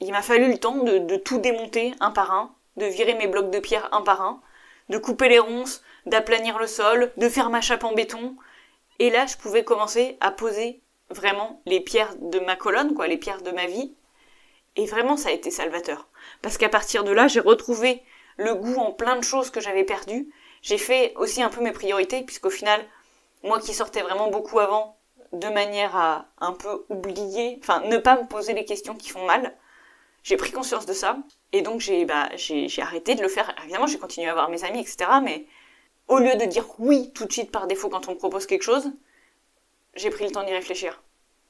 il 0.00 0.12
m'a 0.12 0.22
fallu 0.22 0.50
le 0.50 0.58
temps 0.58 0.76
de, 0.76 1.16
tout 1.16 1.38
démonter 1.38 1.94
un 2.00 2.10
par 2.10 2.32
un, 2.32 2.54
de 2.76 2.86
virer 2.86 3.14
mes 3.14 3.26
blocs 3.26 3.50
de 3.50 3.58
pierre 3.58 3.88
un 3.92 4.02
par 4.02 4.22
un, 4.22 4.40
de 4.88 4.98
couper 4.98 5.28
les 5.28 5.38
ronces, 5.38 5.82
d'aplanir 6.06 6.58
le 6.58 6.66
sol, 6.66 7.12
de 7.16 7.28
faire 7.28 7.50
ma 7.50 7.60
chape 7.60 7.84
en 7.84 7.92
béton. 7.92 8.36
Et 8.98 9.10
là, 9.10 9.26
je 9.26 9.36
pouvais 9.36 9.64
commencer 9.64 10.16
à 10.20 10.30
poser 10.30 10.80
vraiment 11.10 11.60
les 11.66 11.80
pierres 11.80 12.14
de 12.20 12.38
ma 12.38 12.56
colonne, 12.56 12.94
quoi, 12.94 13.06
les 13.06 13.16
pierres 13.16 13.42
de 13.42 13.50
ma 13.50 13.66
vie. 13.66 13.94
Et 14.76 14.86
vraiment, 14.86 15.16
ça 15.16 15.30
a 15.30 15.32
été 15.32 15.50
salvateur. 15.50 16.08
Parce 16.42 16.58
qu'à 16.58 16.68
partir 16.68 17.04
de 17.04 17.10
là, 17.10 17.26
j'ai 17.28 17.40
retrouvé 17.40 18.02
le 18.36 18.54
goût 18.54 18.76
en 18.76 18.92
plein 18.92 19.16
de 19.16 19.24
choses 19.24 19.50
que 19.50 19.60
j'avais 19.60 19.84
perdues. 19.84 20.28
J'ai 20.62 20.78
fait 20.78 21.12
aussi 21.16 21.42
un 21.42 21.48
peu 21.48 21.60
mes 21.60 21.72
priorités, 21.72 22.22
puisqu'au 22.22 22.50
final, 22.50 22.80
moi 23.42 23.60
qui 23.60 23.74
sortais 23.74 24.02
vraiment 24.02 24.30
beaucoup 24.30 24.60
avant, 24.60 24.96
de 25.32 25.48
manière 25.48 25.96
à 25.96 26.26
un 26.40 26.52
peu 26.52 26.86
oublier, 26.88 27.58
enfin, 27.60 27.80
ne 27.86 27.98
pas 27.98 28.20
me 28.20 28.26
poser 28.26 28.54
les 28.54 28.64
questions 28.64 28.94
qui 28.94 29.10
font 29.10 29.26
mal, 29.26 29.56
j'ai 30.28 30.36
pris 30.36 30.52
conscience 30.52 30.84
de 30.84 30.92
ça 30.92 31.16
et 31.52 31.62
donc 31.62 31.80
j'ai 31.80 32.04
bah, 32.04 32.28
arrêté 32.82 33.14
de 33.14 33.22
le 33.22 33.28
faire. 33.28 33.54
Évidemment, 33.62 33.86
j'ai 33.86 33.98
continué 33.98 34.28
à 34.28 34.34
voir 34.34 34.50
mes 34.50 34.62
amis, 34.62 34.80
etc. 34.80 35.06
Mais 35.22 35.46
au 36.06 36.18
lieu 36.18 36.36
de 36.36 36.44
dire 36.44 36.66
oui 36.78 37.10
tout 37.14 37.24
de 37.24 37.32
suite 37.32 37.50
par 37.50 37.66
défaut 37.66 37.88
quand 37.88 38.08
on 38.08 38.10
me 38.10 38.18
propose 38.18 38.44
quelque 38.44 38.62
chose, 38.62 38.92
j'ai 39.94 40.10
pris 40.10 40.26
le 40.26 40.30
temps 40.30 40.44
d'y 40.44 40.52
réfléchir 40.52 41.02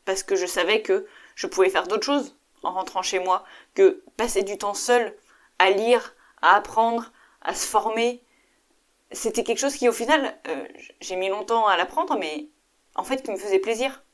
parce 0.05 0.23
que 0.23 0.37
je 0.37 0.47
savais 0.47 0.81
que 0.83 1.07
je 1.35 1.49
pouvais 1.49 1.71
faire 1.71 1.89
d'autres 1.89 2.05
choses 2.05 2.37
en 2.63 2.71
rentrant 2.71 3.03
chez 3.03 3.19
moi 3.19 3.43
que 3.75 4.05
passer 4.17 4.45
du 4.45 4.57
temps 4.57 4.75
seul 4.75 5.13
à 5.59 5.71
lire, 5.71 6.15
à 6.41 6.55
apprendre, 6.55 7.11
à 7.43 7.55
se 7.55 7.67
former, 7.67 8.23
c'était 9.11 9.43
quelque 9.43 9.59
chose 9.59 9.75
qui 9.75 9.89
au 9.89 9.93
final, 9.93 10.39
euh, 10.47 10.69
j'ai 11.01 11.17
mis 11.17 11.29
longtemps 11.29 11.67
à 11.67 11.77
l'apprendre, 11.77 12.17
mais 12.17 12.47
en 12.95 13.03
fait 13.03 13.25
qui 13.25 13.33
me 13.33 13.39
faisait 13.39 13.59
plaisir. 13.59 14.05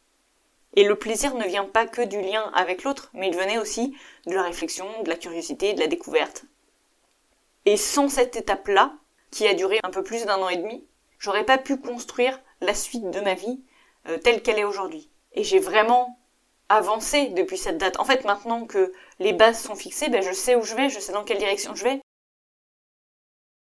Et 0.74 0.84
le 0.84 0.96
plaisir 0.96 1.34
ne 1.34 1.44
vient 1.44 1.64
pas 1.64 1.86
que 1.86 2.02
du 2.02 2.20
lien 2.20 2.50
avec 2.52 2.82
l'autre, 2.82 3.10
mais 3.14 3.28
il 3.28 3.36
venait 3.36 3.58
aussi 3.58 3.96
de 4.26 4.34
la 4.34 4.42
réflexion, 4.42 4.86
de 5.02 5.08
la 5.08 5.16
curiosité, 5.16 5.72
de 5.72 5.80
la 5.80 5.86
découverte. 5.86 6.44
Et 7.64 7.76
sans 7.76 8.08
cette 8.08 8.36
étape-là, 8.36 8.94
qui 9.30 9.46
a 9.48 9.54
duré 9.54 9.80
un 9.82 9.90
peu 9.90 10.02
plus 10.02 10.24
d'un 10.26 10.40
an 10.40 10.48
et 10.48 10.56
demi, 10.56 10.86
j'aurais 11.18 11.44
pas 11.44 11.58
pu 11.58 11.76
construire 11.76 12.40
la 12.60 12.74
suite 12.74 13.10
de 13.10 13.20
ma 13.20 13.34
vie 13.34 13.60
euh, 14.08 14.18
telle 14.18 14.42
qu'elle 14.42 14.58
est 14.58 14.64
aujourd'hui. 14.64 15.10
Et 15.32 15.42
j'ai 15.42 15.58
vraiment 15.58 16.18
avancé 16.68 17.28
depuis 17.28 17.58
cette 17.58 17.78
date. 17.78 17.98
En 17.98 18.04
fait, 18.04 18.24
maintenant 18.24 18.64
que 18.64 18.92
les 19.18 19.32
bases 19.32 19.60
sont 19.60 19.74
fixées, 19.74 20.08
ben, 20.08 20.22
je 20.22 20.32
sais 20.32 20.54
où 20.54 20.62
je 20.62 20.74
vais, 20.74 20.88
je 20.88 21.00
sais 21.00 21.12
dans 21.12 21.24
quelle 21.24 21.38
direction 21.38 21.74
je 21.74 21.84
vais. 21.84 22.00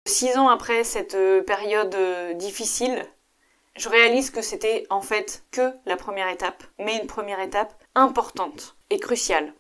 Six 0.07 0.37
ans 0.39 0.49
après 0.49 0.85
cette 0.85 1.15
euh, 1.15 1.43
période 1.43 1.95
euh, 1.95 2.35
difficile, 2.35 3.05
je 3.79 3.89
réalise 3.89 4.31
que 4.31 4.43
c'était 4.43 4.87
en 4.91 5.01
fait 5.01 5.45
que 5.53 5.73
la 5.87 5.97
première 5.97 6.29
étape, 6.29 6.65
mais 6.79 6.99
une 6.99 7.07
première 7.07 7.41
étape 7.41 7.73
importante 7.95 8.77
et 8.91 8.99
cruciale. 8.99 9.55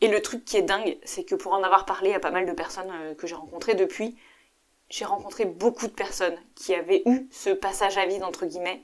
Et 0.00 0.08
le 0.08 0.20
truc 0.22 0.44
qui 0.44 0.56
est 0.56 0.62
dingue, 0.62 0.98
c'est 1.04 1.24
que 1.24 1.36
pour 1.36 1.52
en 1.52 1.62
avoir 1.62 1.84
parlé 1.84 2.12
à 2.14 2.20
pas 2.20 2.32
mal 2.32 2.46
de 2.46 2.52
personnes 2.52 2.90
euh, 2.92 3.14
que 3.14 3.26
j'ai 3.26 3.36
rencontrées 3.36 3.74
depuis, 3.74 4.16
j'ai 4.90 5.04
rencontré 5.04 5.44
beaucoup 5.44 5.86
de 5.86 5.92
personnes 5.92 6.38
qui 6.56 6.74
avaient 6.74 7.02
eu 7.06 7.28
ce 7.30 7.50
passage 7.50 7.96
à 7.96 8.06
vide 8.06 8.24
entre 8.24 8.44
guillemets. 8.46 8.82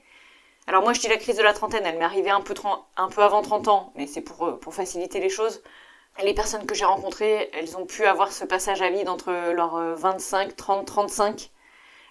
Alors 0.67 0.83
moi 0.83 0.93
je 0.93 1.01
dis 1.01 1.09
la 1.09 1.17
crise 1.17 1.37
de 1.37 1.43
la 1.43 1.53
trentaine, 1.53 1.85
elle 1.85 1.99
m'est 1.99 2.05
arrivée 2.05 2.31
un 2.31 2.41
peu, 2.41 2.55
avant 2.97 3.43
30 3.43 3.69
ans, 3.69 3.93
mais 3.97 4.07
c'est 4.07 4.23
pour, 4.23 4.47
euh, 4.47 4.53
pour 4.57 4.75
faciliter 4.75 5.19
les 5.21 5.29
choses. 5.29 5.63
Les 6.23 6.35
personnes 6.35 6.65
que 6.65 6.77
j'ai 6.77 6.85
rencontrées, 6.85 7.51
elles 7.55 7.77
ont 7.77 7.87
pu 7.87 8.05
avoir 8.05 8.31
ce 8.31 8.45
passage 8.45 8.83
à 8.83 8.91
vide 8.91 9.09
entre 9.09 9.33
leurs 9.53 9.97
25, 9.97 10.55
30, 10.55 10.87
35 10.87 11.51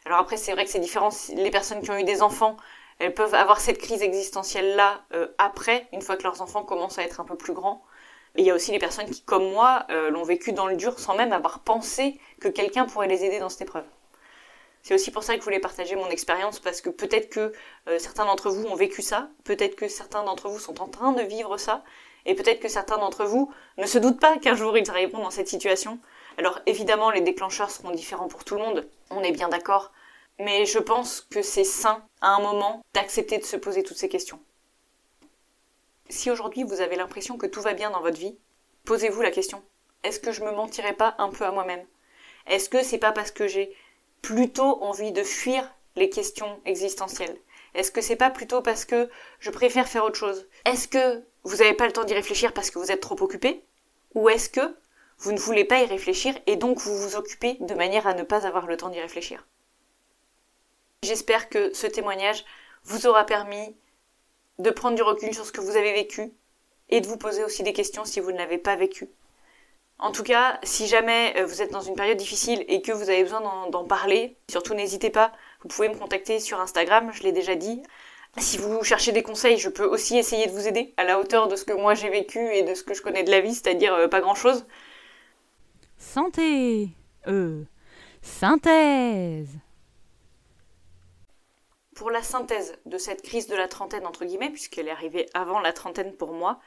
alors 0.05 0.19
après, 0.19 0.37
c'est 0.37 0.51
vrai 0.51 0.65
que 0.65 0.71
c'est 0.71 0.79
différent. 0.79 1.09
Les 1.35 1.51
personnes 1.51 1.81
qui 1.81 1.91
ont 1.91 1.97
eu 1.97 2.03
des 2.03 2.21
enfants, 2.21 2.57
elles 2.99 3.13
peuvent 3.13 3.33
avoir 3.33 3.59
cette 3.59 3.77
crise 3.77 4.01
existentielle-là 4.01 5.01
euh, 5.13 5.27
après, 5.37 5.87
une 5.93 6.01
fois 6.01 6.17
que 6.17 6.23
leurs 6.23 6.41
enfants 6.41 6.63
commencent 6.63 6.99
à 6.99 7.03
être 7.03 7.19
un 7.21 7.25
peu 7.25 7.35
plus 7.35 7.53
grands. 7.53 7.83
Et 8.35 8.41
il 8.41 8.45
y 8.45 8.51
a 8.51 8.55
aussi 8.55 8.71
les 8.71 8.79
personnes 8.79 9.09
qui, 9.09 9.21
comme 9.21 9.51
moi, 9.51 9.85
euh, 9.91 10.09
l'ont 10.09 10.23
vécu 10.23 10.51
dans 10.51 10.67
le 10.67 10.75
dur 10.75 10.99
sans 10.99 11.15
même 11.15 11.31
avoir 11.31 11.59
pensé 11.59 12.19
que 12.41 12.47
quelqu'un 12.47 12.85
pourrait 12.85 13.07
les 13.07 13.23
aider 13.23 13.39
dans 13.39 13.49
cette 13.49 13.61
épreuve. 13.61 13.85
C'est 14.81 14.93
aussi 14.93 15.11
pour 15.11 15.23
ça 15.23 15.35
que 15.35 15.39
je 15.39 15.45
voulais 15.45 15.59
partager 15.59 15.95
mon 15.95 16.09
expérience 16.09 16.59
parce 16.59 16.81
que 16.81 16.89
peut-être 16.89 17.29
que 17.29 17.53
euh, 17.87 17.99
certains 17.99 18.25
d'entre 18.25 18.49
vous 18.49 18.65
ont 18.65 18.75
vécu 18.75 19.01
ça, 19.01 19.29
peut-être 19.45 19.75
que 19.75 19.87
certains 19.87 20.23
d'entre 20.23 20.49
vous 20.49 20.59
sont 20.59 20.81
en 20.81 20.87
train 20.87 21.13
de 21.13 21.21
vivre 21.21 21.55
ça, 21.57 21.83
et 22.25 22.35
peut-être 22.35 22.59
que 22.59 22.67
certains 22.67 22.97
d'entre 22.97 23.23
vous 23.23 23.51
ne 23.77 23.85
se 23.85 23.97
doutent 23.97 24.19
pas 24.19 24.37
qu'un 24.37 24.55
jour 24.55 24.77
ils 24.77 24.89
arriveront 24.89 25.23
dans 25.23 25.31
cette 25.31 25.47
situation. 25.47 25.99
Alors 26.37 26.59
évidemment, 26.65 27.11
les 27.11 27.21
déclencheurs 27.21 27.71
seront 27.71 27.91
différents 27.91 28.27
pour 28.27 28.43
tout 28.43 28.55
le 28.55 28.61
monde, 28.61 28.85
on 29.15 29.23
est 29.23 29.31
bien 29.31 29.49
d'accord, 29.49 29.91
mais 30.39 30.65
je 30.65 30.79
pense 30.79 31.21
que 31.21 31.41
c'est 31.41 31.63
sain 31.63 32.03
à 32.21 32.29
un 32.29 32.39
moment 32.39 32.83
d'accepter 32.93 33.37
de 33.37 33.43
se 33.43 33.55
poser 33.55 33.83
toutes 33.83 33.97
ces 33.97 34.09
questions. 34.09 34.39
Si 36.09 36.29
aujourd'hui 36.29 36.63
vous 36.63 36.81
avez 36.81 36.95
l'impression 36.95 37.37
que 37.37 37.47
tout 37.47 37.61
va 37.61 37.73
bien 37.73 37.91
dans 37.91 38.01
votre 38.01 38.19
vie, 38.19 38.37
posez-vous 38.85 39.21
la 39.21 39.31
question. 39.31 39.63
Est-ce 40.03 40.19
que 40.19 40.31
je 40.31 40.43
me 40.43 40.51
mentirais 40.51 40.93
pas 40.93 41.15
un 41.17 41.29
peu 41.29 41.45
à 41.45 41.51
moi-même? 41.51 41.85
Est-ce 42.47 42.69
que 42.69 42.83
c'est 42.83 42.97
pas 42.97 43.13
parce 43.13 43.31
que 43.31 43.47
j'ai 43.47 43.75
plutôt 44.21 44.83
envie 44.83 45.11
de 45.11 45.23
fuir 45.23 45.73
les 45.95 46.09
questions 46.09 46.59
existentielles? 46.65 47.37
Est-ce 47.73 47.91
que 47.91 48.01
c'est 48.01 48.15
pas 48.15 48.29
plutôt 48.29 48.61
parce 48.61 48.85
que 48.85 49.09
je 49.39 49.49
préfère 49.49 49.87
faire 49.87 50.03
autre 50.03 50.19
chose? 50.19 50.47
Est-ce 50.65 50.87
que 50.87 51.23
vous 51.43 51.57
n'avez 51.57 51.73
pas 51.73 51.87
le 51.87 51.93
temps 51.93 52.03
d'y 52.03 52.13
réfléchir 52.13 52.53
parce 52.53 52.69
que 52.69 52.79
vous 52.79 52.91
êtes 52.91 53.01
trop 53.01 53.19
occupé? 53.21 53.63
Ou 54.13 54.29
est-ce 54.29 54.49
que 54.49 54.75
vous 55.19 55.31
ne 55.31 55.39
voulez 55.39 55.65
pas 55.65 55.81
y 55.81 55.85
réfléchir 55.85 56.35
et 56.47 56.55
donc 56.55 56.79
vous 56.79 56.97
vous 56.97 57.15
occupez 57.15 57.57
de 57.59 57.73
manière 57.73 58.07
à 58.07 58.13
ne 58.13 58.23
pas 58.23 58.45
avoir 58.45 58.67
le 58.67 58.77
temps 58.77 58.89
d'y 58.89 58.99
réfléchir. 58.99 59.45
J'espère 61.03 61.49
que 61.49 61.73
ce 61.73 61.87
témoignage 61.87 62.45
vous 62.83 63.07
aura 63.07 63.25
permis 63.25 63.75
de 64.59 64.69
prendre 64.69 64.95
du 64.95 65.03
recul 65.03 65.33
sur 65.33 65.45
ce 65.45 65.51
que 65.51 65.61
vous 65.61 65.75
avez 65.75 65.93
vécu 65.93 66.31
et 66.89 67.01
de 67.01 67.07
vous 67.07 67.17
poser 67.17 67.43
aussi 67.43 67.63
des 67.63 67.73
questions 67.73 68.05
si 68.05 68.19
vous 68.19 68.31
ne 68.31 68.37
l'avez 68.37 68.57
pas 68.57 68.75
vécu. 68.75 69.09
En 69.99 70.11
tout 70.11 70.23
cas, 70.23 70.59
si 70.63 70.87
jamais 70.87 71.33
euh, 71.37 71.45
vous 71.45 71.61
êtes 71.61 71.71
dans 71.71 71.81
une 71.81 71.95
période 71.95 72.17
difficile 72.17 72.65
et 72.67 72.81
que 72.81 72.91
vous 72.91 73.09
avez 73.09 73.23
besoin 73.23 73.69
d'en 73.69 73.85
parler, 73.85 74.35
surtout 74.49 74.73
n'hésitez 74.73 75.09
pas, 75.09 75.31
vous 75.61 75.69
pouvez 75.69 75.89
me 75.89 75.95
contacter 75.95 76.39
sur 76.39 76.59
Instagram, 76.59 77.11
je 77.13 77.23
l'ai 77.23 77.31
déjà 77.31 77.55
dit. 77.55 77.81
Si 78.37 78.57
vous 78.57 78.83
cherchez 78.83 79.11
des 79.11 79.23
conseils, 79.23 79.57
je 79.57 79.69
peux 79.69 79.85
aussi 79.85 80.17
essayer 80.17 80.47
de 80.47 80.51
vous 80.51 80.67
aider 80.67 80.93
à 80.97 81.03
la 81.03 81.19
hauteur 81.19 81.47
de 81.47 81.55
ce 81.55 81.63
que 81.65 81.73
moi 81.73 81.93
j'ai 81.93 82.09
vécu 82.09 82.39
et 82.53 82.63
de 82.63 82.73
ce 82.73 82.83
que 82.83 82.93
je 82.93 83.01
connais 83.01 83.23
de 83.23 83.31
la 83.31 83.41
vie, 83.41 83.53
c'est-à-dire 83.53 83.93
euh, 83.93 84.07
pas 84.07 84.21
grand-chose. 84.21 84.65
Santé 86.03 86.89
Euh. 87.27 87.63
Synthèse 88.21 89.57
Pour 91.95 92.11
la 92.11 92.21
synthèse 92.21 92.77
de 92.85 92.97
cette 92.97 93.23
crise 93.23 93.47
de 93.47 93.55
la 93.55 93.67
trentaine, 93.67 94.05
entre 94.05 94.25
guillemets, 94.25 94.51
puisqu'elle 94.51 94.89
est 94.89 94.91
arrivée 94.91 95.27
avant 95.33 95.59
la 95.59 95.73
trentaine 95.73 96.13
pour 96.13 96.33
moi, 96.33 96.59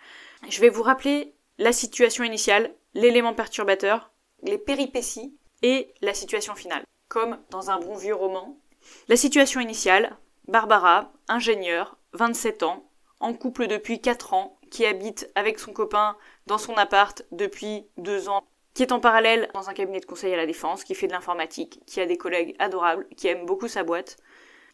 je 0.48 0.60
vais 0.60 0.70
vous 0.70 0.82
rappeler 0.82 1.34
la 1.58 1.72
situation 1.72 2.24
initiale, 2.24 2.74
l'élément 2.94 3.34
perturbateur, 3.34 4.10
les 4.42 4.58
péripéties 4.58 5.36
et 5.62 5.92
la 6.00 6.14
situation 6.14 6.54
finale. 6.54 6.84
Comme 7.08 7.38
dans 7.50 7.70
un 7.70 7.78
bon 7.78 7.94
vieux 7.94 8.16
roman. 8.16 8.58
La 9.06 9.16
situation 9.16 9.60
initiale, 9.60 10.16
Barbara, 10.48 11.12
ingénieure, 11.28 11.98
27 12.14 12.62
ans, 12.64 12.88
en 13.20 13.32
couple 13.34 13.68
depuis 13.68 14.00
4 14.00 14.32
ans, 14.32 14.58
qui 14.70 14.86
habite 14.86 15.30
avec 15.36 15.60
son 15.60 15.72
copain 15.72 16.16
dans 16.46 16.58
son 16.58 16.74
appart 16.74 17.22
depuis 17.30 17.86
2 17.98 18.28
ans 18.28 18.42
qui 18.76 18.82
est 18.82 18.92
en 18.92 19.00
parallèle 19.00 19.48
dans 19.54 19.70
un 19.70 19.72
cabinet 19.72 20.00
de 20.00 20.04
conseil 20.04 20.34
à 20.34 20.36
la 20.36 20.44
défense, 20.44 20.84
qui 20.84 20.94
fait 20.94 21.06
de 21.06 21.12
l'informatique, 21.12 21.80
qui 21.86 21.98
a 21.98 22.04
des 22.04 22.18
collègues 22.18 22.54
adorables, 22.58 23.08
qui 23.16 23.26
aime 23.26 23.46
beaucoup 23.46 23.68
sa 23.68 23.84
boîte, 23.84 24.18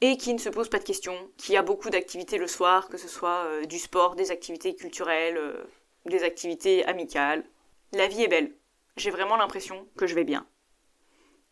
et 0.00 0.16
qui 0.16 0.34
ne 0.34 0.40
se 0.40 0.48
pose 0.48 0.68
pas 0.68 0.80
de 0.80 0.84
questions, 0.84 1.16
qui 1.36 1.56
a 1.56 1.62
beaucoup 1.62 1.88
d'activités 1.88 2.36
le 2.36 2.48
soir, 2.48 2.88
que 2.88 2.98
ce 2.98 3.06
soit 3.06 3.44
euh, 3.44 3.64
du 3.64 3.78
sport, 3.78 4.16
des 4.16 4.32
activités 4.32 4.74
culturelles, 4.74 5.36
euh, 5.36 5.62
des 6.06 6.24
activités 6.24 6.84
amicales. 6.84 7.44
La 7.92 8.08
vie 8.08 8.24
est 8.24 8.28
belle. 8.28 8.56
J'ai 8.96 9.12
vraiment 9.12 9.36
l'impression 9.36 9.86
que 9.96 10.08
je 10.08 10.16
vais 10.16 10.24
bien. 10.24 10.48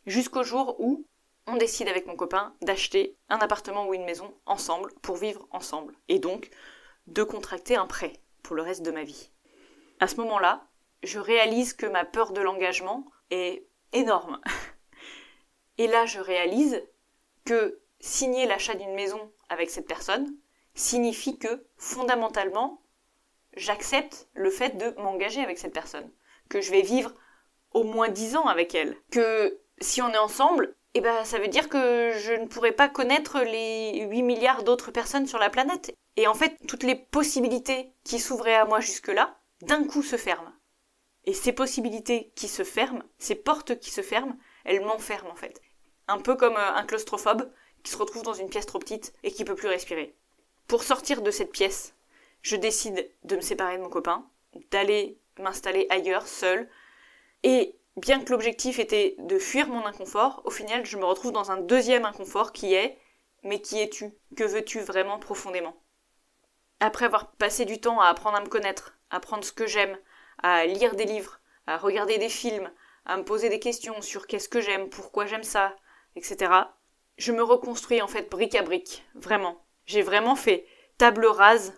Jusqu'au 0.07 0.43
jour 0.43 0.75
où 0.81 1.07
on 1.47 1.57
décide 1.57 1.87
avec 1.87 2.09
mon 2.09 2.17
copain 2.17 2.53
d'acheter 2.63 3.17
un 3.29 3.39
appartement 3.39 3.87
ou 3.87 3.95
une 3.95 4.05
maison 4.05 4.35
ensemble 4.47 4.93
pour 5.03 5.19
vivre 5.19 5.47
ensemble, 5.53 5.95
et 6.09 6.19
donc 6.19 6.51
de 7.07 7.23
contracter 7.23 7.77
un 7.77 7.87
prêt 7.87 8.15
pour 8.43 8.57
le 8.57 8.63
reste 8.63 8.83
de 8.83 8.91
ma 8.91 9.05
vie. 9.05 9.31
À 10.01 10.09
ce 10.09 10.17
moment-là, 10.17 10.67
je 11.03 11.19
réalise 11.19 11.73
que 11.75 11.87
ma 11.87 12.05
peur 12.05 12.33
de 12.33 12.41
l'engagement 12.41 13.07
est 13.31 13.67
énorme. 13.93 14.41
Et 15.79 15.87
là, 15.87 16.07
je 16.07 16.21
réalise 16.21 16.83
que 17.45 17.81
signer 18.01 18.47
l'achat 18.47 18.75
d'une 18.75 18.95
maison 18.95 19.33
avec 19.49 19.71
cette 19.71 19.87
personne 19.87 20.35
signifie 20.75 21.39
que, 21.39 21.67
fondamentalement, 21.77 22.83
j'accepte 23.57 24.29
le 24.35 24.51
fait 24.51 24.77
de 24.77 24.91
m'engager 25.01 25.43
avec 25.43 25.59
cette 25.59 25.73
personne, 25.73 26.11
que 26.49 26.61
je 26.61 26.71
vais 26.71 26.83
vivre 26.83 27.13
au 27.73 27.85
moins 27.85 28.09
dix 28.09 28.37
ans 28.37 28.47
avec 28.47 28.75
elle, 28.75 28.97
que 29.11 29.61
si 29.81 30.03
on 30.03 30.11
est 30.11 30.19
ensemble, 30.19 30.77
eh 30.95 31.01
ben, 31.01 31.25
ça 31.25 31.39
veut 31.39 31.49
dire 31.49 31.69
que 31.69 32.13
je 32.19 32.33
ne 32.33 32.47
pourrai 32.47 32.73
pas 32.73 32.89
connaître 32.89 33.41
les 33.41 34.07
8 34.09 34.23
milliards 34.23 34.65
d'autres 34.65 34.91
personnes 34.91 35.27
sur 35.27 35.39
la 35.39 35.51
planète. 35.51 35.95
Et 36.17 36.27
en 36.27 36.35
fait, 36.35 36.57
toutes 36.67 36.83
les 36.83 36.97
possibilités 36.97 37.93
qui 38.05 38.19
s'ouvraient 38.19 38.57
à 38.57 38.65
moi 38.65 38.81
jusque-là, 38.81 39.39
d'un 39.63 39.85
coup 39.85 40.03
se 40.03 40.17
ferment. 40.17 40.53
Et 41.25 41.35
ces 41.35 41.53
possibilités 41.53 42.33
qui 42.35 42.49
se 42.49 42.65
ferment, 42.65 43.03
ces 43.19 43.35
portes 43.35 43.79
qui 43.79 43.91
se 43.91 44.01
ferment, 44.03 44.39
elles 44.65 44.85
m'enferment 44.85 45.31
en 45.31 45.37
fait. 45.37 45.61
Un 46.09 46.19
peu 46.19 46.35
comme 46.35 46.57
euh, 46.57 46.75
un 46.75 46.85
claustrophobe 46.85 47.51
qui 47.83 47.91
se 47.91 47.97
retrouve 47.97 48.23
dans 48.23 48.35
une 48.35 48.49
pièce 48.49 48.67
trop 48.67 48.79
petite 48.79 49.13
et 49.23 49.31
qui 49.31 49.45
peut 49.45 49.55
plus 49.55 49.69
respirer. 49.69 50.15
Pour 50.67 50.83
sortir 50.83 51.23
de 51.23 51.31
cette 51.31 51.53
pièce, 51.53 51.95
je 52.43 52.57
décide 52.57 53.11
de 53.25 53.37
me 53.37 53.41
séparer 53.41 53.77
de 53.77 53.83
mon 53.83 53.91
copain, 53.91 54.27
d'aller 54.71 55.19
m'installer 55.39 55.87
ailleurs, 55.91 56.27
seul. 56.27 56.69
Et 57.43 57.77
bien 57.97 58.23
que 58.23 58.31
l'objectif 58.31 58.79
était 58.79 59.17
de 59.19 59.39
fuir 59.39 59.69
mon 59.69 59.87
inconfort, 59.87 60.43
au 60.45 60.51
final, 60.51 60.85
je 60.85 60.97
me 60.97 61.05
retrouve 61.05 61.33
dans 61.33 61.51
un 61.51 61.59
deuxième 61.59 62.05
inconfort 62.05 62.53
qui 62.53 62.75
est 62.75 62.99
Mais 63.43 63.61
qui 63.61 63.81
es-tu? 63.81 64.13
Que 64.37 64.45
veux-tu 64.45 64.81
vraiment 64.81 65.19
profondément? 65.19 65.77
Après 66.81 67.07
avoir 67.07 67.33
passé 67.33 67.65
du 67.65 67.81
temps 67.81 68.01
à 68.01 68.07
apprendre 68.07 68.37
à 68.37 68.41
me 68.41 68.49
connaître, 68.49 68.99
à 69.11 69.17
apprendre 69.17 69.45
ce 69.45 69.53
que 69.53 69.67
j'aime, 69.67 69.99
à 70.43 70.67
lire 70.67 70.95
des 70.95 71.05
livres, 71.05 71.41
à 71.67 71.77
regarder 71.77 72.19
des 72.19 72.29
films, 72.29 72.71
à 73.07 73.17
me 73.17 73.25
poser 73.25 73.49
des 73.49 73.61
questions 73.61 74.01
sur 74.03 74.27
qu'est-ce 74.27 74.49
que 74.49 74.61
j'aime, 74.61 74.89
pourquoi 74.89 75.27
j'aime 75.27 75.43
ça, 75.43 75.77
etc. 76.17 76.53
Je 77.17 77.33
me 77.33 77.43
reconstruis 77.43 78.03
en 78.03 78.09
fait 78.09 78.31
brique 78.31 78.55
à 78.55 78.63
brique, 78.63 79.05
vraiment. 79.15 79.65
J'ai 79.87 80.03
vraiment 80.03 80.37
fait 80.37 80.67
table 80.99 81.27
rase 81.27 81.75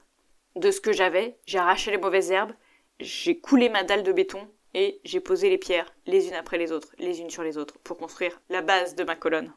de 0.56 0.70
ce 0.70 0.80
que 0.80 0.92
j'avais, 0.92 1.38
j'ai 1.46 1.58
arraché 1.58 1.90
les 1.90 1.98
mauvaises 1.98 2.30
herbes, 2.30 2.52
j'ai 3.00 3.40
coulé 3.40 3.68
ma 3.68 3.84
dalle 3.84 4.02
de 4.02 4.12
béton 4.12 4.48
et 4.74 5.00
j'ai 5.04 5.20
posé 5.20 5.48
les 5.48 5.58
pierres 5.58 5.92
les 6.06 6.28
unes 6.28 6.34
après 6.34 6.58
les 6.58 6.72
autres, 6.72 6.94
les 6.98 7.20
unes 7.20 7.30
sur 7.30 7.42
les 7.42 7.58
autres, 7.58 7.78
pour 7.78 7.96
construire 7.96 8.40
la 8.48 8.62
base 8.62 8.94
de 8.94 9.04
ma 9.04 9.16
colonne. 9.16 9.52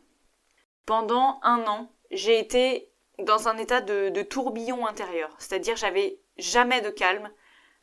Pendant 0.86 1.39
un 1.44 1.65
an, 1.68 1.91
j'ai 2.12 2.39
été 2.39 2.91
dans 3.20 3.48
un 3.48 3.58
état 3.58 3.82
de, 3.82 4.10
de 4.10 4.22
tourbillon 4.22 4.86
intérieur, 4.86 5.36
c'est-à-dire 5.39 5.76
j'avais 5.76 6.20
jamais 6.38 6.82
de 6.82 6.89
calme, 6.89 7.30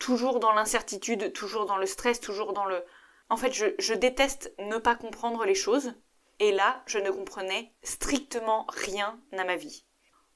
toujours 0.02 0.40
dans 0.40 0.52
l'incertitude, 0.52 1.32
toujours 1.32 1.64
dans 1.64 1.76
le 1.76 1.86
stress, 1.86 2.20
toujours 2.20 2.52
dans 2.52 2.64
le... 2.64 2.84
En 3.30 3.36
fait, 3.36 3.52
je, 3.52 3.94
déteste 3.94 4.52
ne 4.58 4.76
pas 4.78 4.96
comprendre 4.96 5.44
les 5.44 5.54
choses. 5.54 5.94
Et 6.40 6.50
là, 6.50 6.82
je 6.86 6.98
ne 6.98 7.10
comprenais 7.10 7.72
strictement 7.84 8.66
rien 8.68 9.16
à 9.30 9.44
ma 9.44 9.54
vie. 9.54 9.84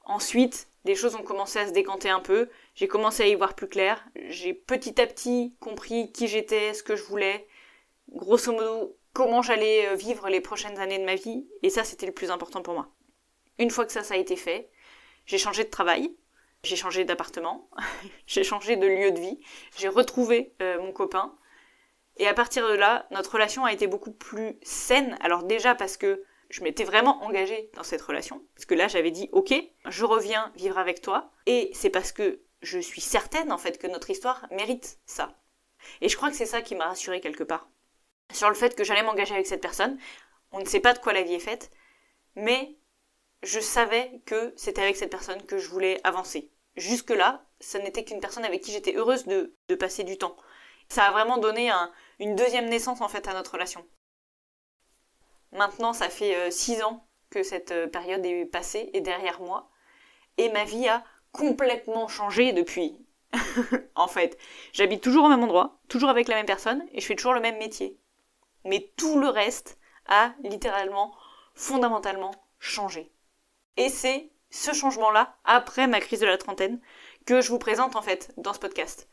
Ensuite, 0.05 0.69
les 0.85 0.95
choses 0.95 1.17
ont 1.17 1.25
commencé 1.25 1.59
à 1.59 1.67
se 1.67 1.73
décanter 1.73 2.11
un 2.11 2.21
peu, 2.21 2.49
j'ai 2.77 2.87
commencé 2.87 3.25
à 3.25 3.27
y 3.27 3.35
voir 3.35 3.55
plus 3.55 3.67
clair, 3.67 4.07
j'ai 4.29 4.55
petit 4.55 5.01
à 5.01 5.07
petit 5.09 5.57
compris 5.59 6.13
qui 6.13 6.29
j'étais, 6.29 6.75
ce 6.75 6.85
que 6.85 6.95
je 6.95 7.03
voulais, 7.03 7.49
grosso 8.09 8.53
modo 8.53 8.97
comment 9.13 9.43
j'allais 9.43 9.89
euh, 9.89 9.95
vivre 9.95 10.29
les 10.29 10.41
prochaines 10.41 10.79
années 10.79 11.01
de 11.01 11.05
ma 11.05 11.17
vie, 11.17 11.49
et 11.65 11.71
ça 11.71 11.83
c'était 11.83 12.07
le 12.07 12.13
plus 12.13 12.31
important 12.31 12.63
pour 12.63 12.75
moi. 12.75 12.95
Une 13.59 13.71
fois 13.71 13.85
que 13.85 13.91
ça, 13.91 14.05
ça 14.05 14.15
a 14.15 14.19
été 14.19 14.37
fait, 14.37 14.71
j'ai 15.25 15.39
changé 15.39 15.65
de 15.65 15.71
travail, 15.71 16.15
j'ai 16.63 16.77
changé 16.77 17.05
d'appartement, 17.05 17.71
j'ai 18.27 18.45
changé 18.45 18.77
de 18.77 18.87
lieu 18.87 19.13
de 19.13 19.21
vie, 19.21 19.39
j'ai 19.77 19.89
retrouvé 19.89 20.55
euh, 20.63 20.81
mon 20.81 20.93
copain, 20.93 21.37
et 22.17 22.27
à 22.27 22.35
partir 22.35 22.69
de 22.69 22.75
là, 22.75 23.07
notre 23.11 23.33
relation 23.33 23.65
a 23.65 23.73
été 23.73 23.87
beaucoup 23.87 24.13
plus 24.13 24.59
saine. 24.63 25.17
Alors 25.21 25.43
déjà 25.43 25.75
parce 25.75 25.97
que 25.97 26.25
je 26.49 26.63
m'étais 26.63 26.85
vraiment 26.85 27.23
engagée 27.25 27.71
dans 27.75 27.83
cette 27.83 28.03
relation, 28.03 28.43
parce 28.55 28.65
que 28.65 28.75
là 28.75 28.89
j'avais 28.89 29.11
dit 29.11 29.29
ok, 29.33 29.55
je 29.87 30.05
reviens 30.05 30.53
vivre 30.57 30.79
avec 30.79 31.03
toi, 31.03 31.33
et 31.47 31.71
c'est 31.75 31.91
parce 31.91 32.13
que 32.13 32.43
je 32.63 32.79
suis 32.79 33.01
certaine 33.01 33.53
en 33.53 33.59
fait 33.59 33.79
que 33.79 33.87
notre 33.87 34.11
histoire 34.11 34.47
mérite 34.51 34.99
ça. 35.07 35.37
Et 36.01 36.09
je 36.09 36.17
crois 36.17 36.31
que 36.31 36.37
c'est 36.37 36.47
ça 36.47 36.63
qui 36.63 36.75
m'a 36.75 36.87
rassurée 36.87 37.21
quelque 37.21 37.45
part. 37.45 37.69
Sur 38.33 38.49
le 38.49 38.55
fait 38.55 38.75
que 38.75 38.83
j'allais 38.83 39.03
m'engager 39.03 39.35
avec 39.35 39.47
cette 39.47 39.61
personne, 39.61 39.99
on 40.53 40.61
ne 40.61 40.65
sait 40.65 40.81
pas 40.81 40.95
de 40.95 40.99
quoi 40.99 41.13
la 41.13 41.23
vie 41.23 41.35
est 41.35 41.39
faite, 41.39 41.71
mais 42.35 42.77
je 43.47 43.61
savais 43.61 44.21
que 44.27 44.53
c'était 44.57 44.83
avec 44.83 44.97
cette 44.97 45.11
personne 45.11 45.41
que 45.47 45.59
je 45.59 45.69
voulais 45.69 46.01
avancer. 46.03 46.51
Jusque-là, 46.75 47.45
ce 47.61 47.79
n'était 47.79 48.05
qu'une 48.05 48.21
personne 48.21 48.45
avec 48.45 48.61
qui 48.61 48.73
j'étais 48.73 48.97
heureuse 48.97 49.25
de, 49.27 49.55
passer 49.77 50.03
du 50.03 50.19
temps. 50.19 50.37
Ça 50.89 51.05
a 51.05 51.13
vraiment 51.13 51.39
donné 51.39 51.71
une 52.19 52.35
deuxième 52.35 52.69
naissance 52.69 53.01
en 53.01 53.09
fait 53.09 53.29
à 53.29 53.35
notre 53.35 53.53
relation. 53.53 53.87
Maintenant, 55.53 55.93
ça 55.93 56.09
fait 56.09 56.35
euh, 56.35 56.51
six 56.51 56.83
ans 56.83 57.07
que 57.31 57.45
cette 57.45 57.71
euh, 57.71 57.87
période 57.87 58.27
est 58.27 58.47
passée 58.47 58.91
et 58.93 59.01
derrière 59.01 59.41
moi. 59.41 59.71
Et 60.39 60.51
ma 60.51 60.65
vie 60.65 60.89
a 60.89 61.05
complètement 61.31 62.09
changé 62.09 62.53
depuis. 62.53 62.99
en 63.95 64.09
fait, 64.09 64.37
j'habite 64.73 65.03
toujours 65.03 65.25
au 65.25 65.29
même 65.29 65.45
endroit, 65.45 65.79
toujours 65.89 66.11
avec 66.11 66.27
la 66.27 66.35
même 66.35 66.47
personne, 66.47 66.85
et 66.93 67.01
je 67.01 67.07
fais 67.07 67.15
toujours 67.15 67.33
le 67.33 67.41
même 67.41 67.59
métier. 67.59 67.97
Mais 68.65 68.93
tout 68.97 69.19
le 69.21 69.29
reste 69.29 69.79
a 70.07 70.35
littéralement, 70.43 71.17
fondamentalement 71.55 72.33
changé. 72.59 73.13
Et 73.77 73.89
c'est 73.89 74.31
ce 74.51 74.73
changement-là, 74.73 75.37
après 75.45 75.87
ma 75.87 76.01
crise 76.01 76.21
de 76.21 76.27
la 76.27 76.39
trentaine, 76.39 76.81
que 77.27 77.41
je 77.41 77.51
vous 77.51 77.59
présente 77.59 77.97
en 77.97 78.03
fait 78.03 78.33
dans 78.37 78.55
ce 78.55 78.59
podcast. 78.59 79.09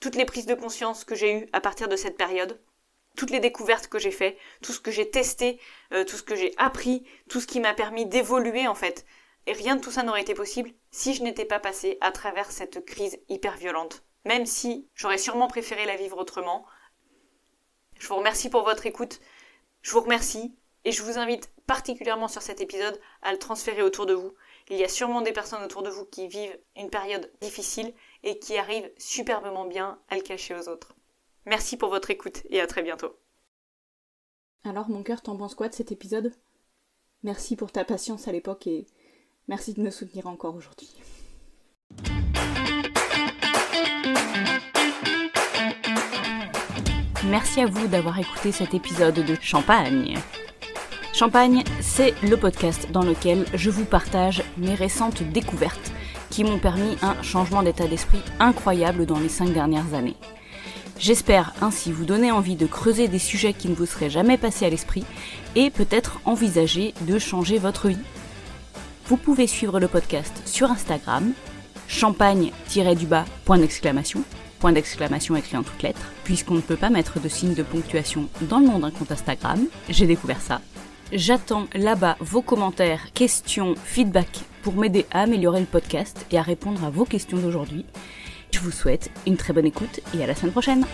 Toutes 0.00 0.14
les 0.14 0.24
prises 0.24 0.46
de 0.46 0.54
conscience 0.54 1.04
que 1.04 1.14
j'ai 1.14 1.34
eues 1.34 1.48
à 1.52 1.60
partir 1.60 1.88
de 1.88 1.96
cette 1.96 2.16
période, 2.16 2.60
toutes 3.16 3.30
les 3.30 3.40
découvertes 3.40 3.88
que 3.88 3.98
j'ai 3.98 4.10
faites, 4.10 4.38
tout 4.62 4.72
ce 4.72 4.80
que 4.80 4.90
j'ai 4.90 5.10
testé, 5.10 5.60
euh, 5.92 6.04
tout 6.04 6.16
ce 6.16 6.22
que 6.22 6.36
j'ai 6.36 6.54
appris, 6.56 7.04
tout 7.28 7.40
ce 7.40 7.46
qui 7.46 7.60
m'a 7.60 7.74
permis 7.74 8.06
d'évoluer 8.06 8.66
en 8.66 8.74
fait. 8.74 9.04
Et 9.46 9.52
rien 9.52 9.76
de 9.76 9.80
tout 9.80 9.90
ça 9.90 10.02
n'aurait 10.02 10.22
été 10.22 10.34
possible 10.34 10.70
si 10.90 11.12
je 11.14 11.22
n'étais 11.22 11.44
pas 11.44 11.60
passée 11.60 11.98
à 12.00 12.12
travers 12.12 12.50
cette 12.50 12.84
crise 12.84 13.18
hyper 13.28 13.56
violente. 13.56 14.04
Même 14.24 14.46
si 14.46 14.88
j'aurais 14.94 15.18
sûrement 15.18 15.48
préféré 15.48 15.86
la 15.86 15.96
vivre 15.96 16.18
autrement. 16.18 16.64
Je 17.98 18.06
vous 18.06 18.16
remercie 18.16 18.50
pour 18.50 18.64
votre 18.64 18.86
écoute. 18.86 19.20
Je 19.82 19.92
vous 19.92 20.00
remercie 20.00 20.54
et 20.84 20.92
je 20.92 21.02
vous 21.02 21.18
invite 21.18 21.50
particulièrement 21.66 22.28
sur 22.28 22.42
cet 22.42 22.60
épisode 22.60 23.00
à 23.22 23.32
le 23.32 23.38
transférer 23.38 23.82
autour 23.82 24.06
de 24.06 24.14
vous. 24.14 24.34
Il 24.68 24.76
y 24.76 24.84
a 24.84 24.88
sûrement 24.88 25.20
des 25.20 25.32
personnes 25.32 25.62
autour 25.62 25.82
de 25.82 25.90
vous 25.90 26.04
qui 26.04 26.28
vivent 26.28 26.58
une 26.76 26.90
période 26.90 27.30
difficile 27.40 27.92
et 28.22 28.38
qui 28.38 28.56
arrivent 28.56 28.90
superbement 28.98 29.64
bien 29.64 29.98
à 30.08 30.16
le 30.16 30.22
cacher 30.22 30.54
aux 30.54 30.68
autres. 30.68 30.94
Merci 31.46 31.76
pour 31.76 31.90
votre 31.90 32.10
écoute 32.10 32.42
et 32.50 32.60
à 32.60 32.66
très 32.66 32.82
bientôt. 32.82 33.16
Alors 34.64 34.88
mon 34.88 35.02
cœur, 35.02 35.22
t'en 35.22 35.36
penses 35.36 35.54
quoi 35.54 35.68
de 35.68 35.74
cet 35.74 35.90
épisode? 35.90 36.32
Merci 37.22 37.56
pour 37.56 37.72
ta 37.72 37.84
patience 37.84 38.28
à 38.28 38.32
l'époque 38.32 38.66
et 38.66 38.86
merci 39.48 39.74
de 39.74 39.82
me 39.82 39.90
soutenir 39.90 40.26
encore 40.26 40.54
aujourd'hui. 40.54 40.90
Merci 47.26 47.60
à 47.60 47.66
vous 47.66 47.86
d'avoir 47.86 48.18
écouté 48.18 48.50
cet 48.50 48.74
épisode 48.74 49.14
de 49.14 49.34
Champagne. 49.40 50.18
Champagne, 51.20 51.64
c'est 51.82 52.14
le 52.22 52.38
podcast 52.38 52.88
dans 52.92 53.02
lequel 53.02 53.44
je 53.52 53.68
vous 53.68 53.84
partage 53.84 54.42
mes 54.56 54.74
récentes 54.74 55.22
découvertes 55.22 55.92
qui 56.30 56.44
m'ont 56.44 56.58
permis 56.58 56.96
un 57.02 57.22
changement 57.22 57.62
d'état 57.62 57.86
d'esprit 57.86 58.22
incroyable 58.38 59.04
dans 59.04 59.18
les 59.18 59.28
cinq 59.28 59.52
dernières 59.52 59.92
années. 59.92 60.16
J'espère 60.98 61.52
ainsi 61.60 61.92
vous 61.92 62.06
donner 62.06 62.32
envie 62.32 62.56
de 62.56 62.64
creuser 62.64 63.06
des 63.06 63.18
sujets 63.18 63.52
qui 63.52 63.68
ne 63.68 63.74
vous 63.74 63.84
seraient 63.84 64.08
jamais 64.08 64.38
passés 64.38 64.64
à 64.64 64.70
l'esprit 64.70 65.04
et 65.56 65.68
peut-être 65.68 66.22
envisager 66.24 66.94
de 67.02 67.18
changer 67.18 67.58
votre 67.58 67.88
vie. 67.88 67.98
Vous 69.04 69.18
pouvez 69.18 69.46
suivre 69.46 69.78
le 69.78 69.88
podcast 69.88 70.32
sur 70.46 70.70
Instagram, 70.70 71.32
champagne-du-bas, 71.86 73.26
point 73.44 73.58
point 74.58 74.72
d'exclamation 74.72 75.36
écrit 75.36 75.58
en 75.58 75.64
toutes 75.64 75.82
lettres, 75.82 76.12
puisqu'on 76.24 76.54
ne 76.54 76.60
peut 76.62 76.76
pas 76.76 76.88
mettre 76.88 77.20
de 77.20 77.28
signe 77.28 77.52
de 77.52 77.62
ponctuation 77.62 78.26
dans 78.40 78.58
le 78.58 78.68
nom 78.68 78.78
d'un 78.78 78.90
compte 78.90 79.12
Instagram, 79.12 79.60
j'ai 79.90 80.06
découvert 80.06 80.40
ça. 80.40 80.62
J'attends 81.12 81.66
là-bas 81.74 82.16
vos 82.20 82.40
commentaires, 82.40 83.12
questions, 83.14 83.74
feedback 83.84 84.28
pour 84.62 84.74
m'aider 84.74 85.06
à 85.10 85.22
améliorer 85.22 85.58
le 85.58 85.66
podcast 85.66 86.24
et 86.30 86.38
à 86.38 86.42
répondre 86.42 86.84
à 86.84 86.90
vos 86.90 87.04
questions 87.04 87.38
d'aujourd'hui. 87.38 87.84
Je 88.52 88.60
vous 88.60 88.70
souhaite 88.70 89.10
une 89.26 89.36
très 89.36 89.52
bonne 89.52 89.66
écoute 89.66 90.00
et 90.14 90.22
à 90.22 90.28
la 90.28 90.36
semaine 90.36 90.52
prochaine. 90.52 90.86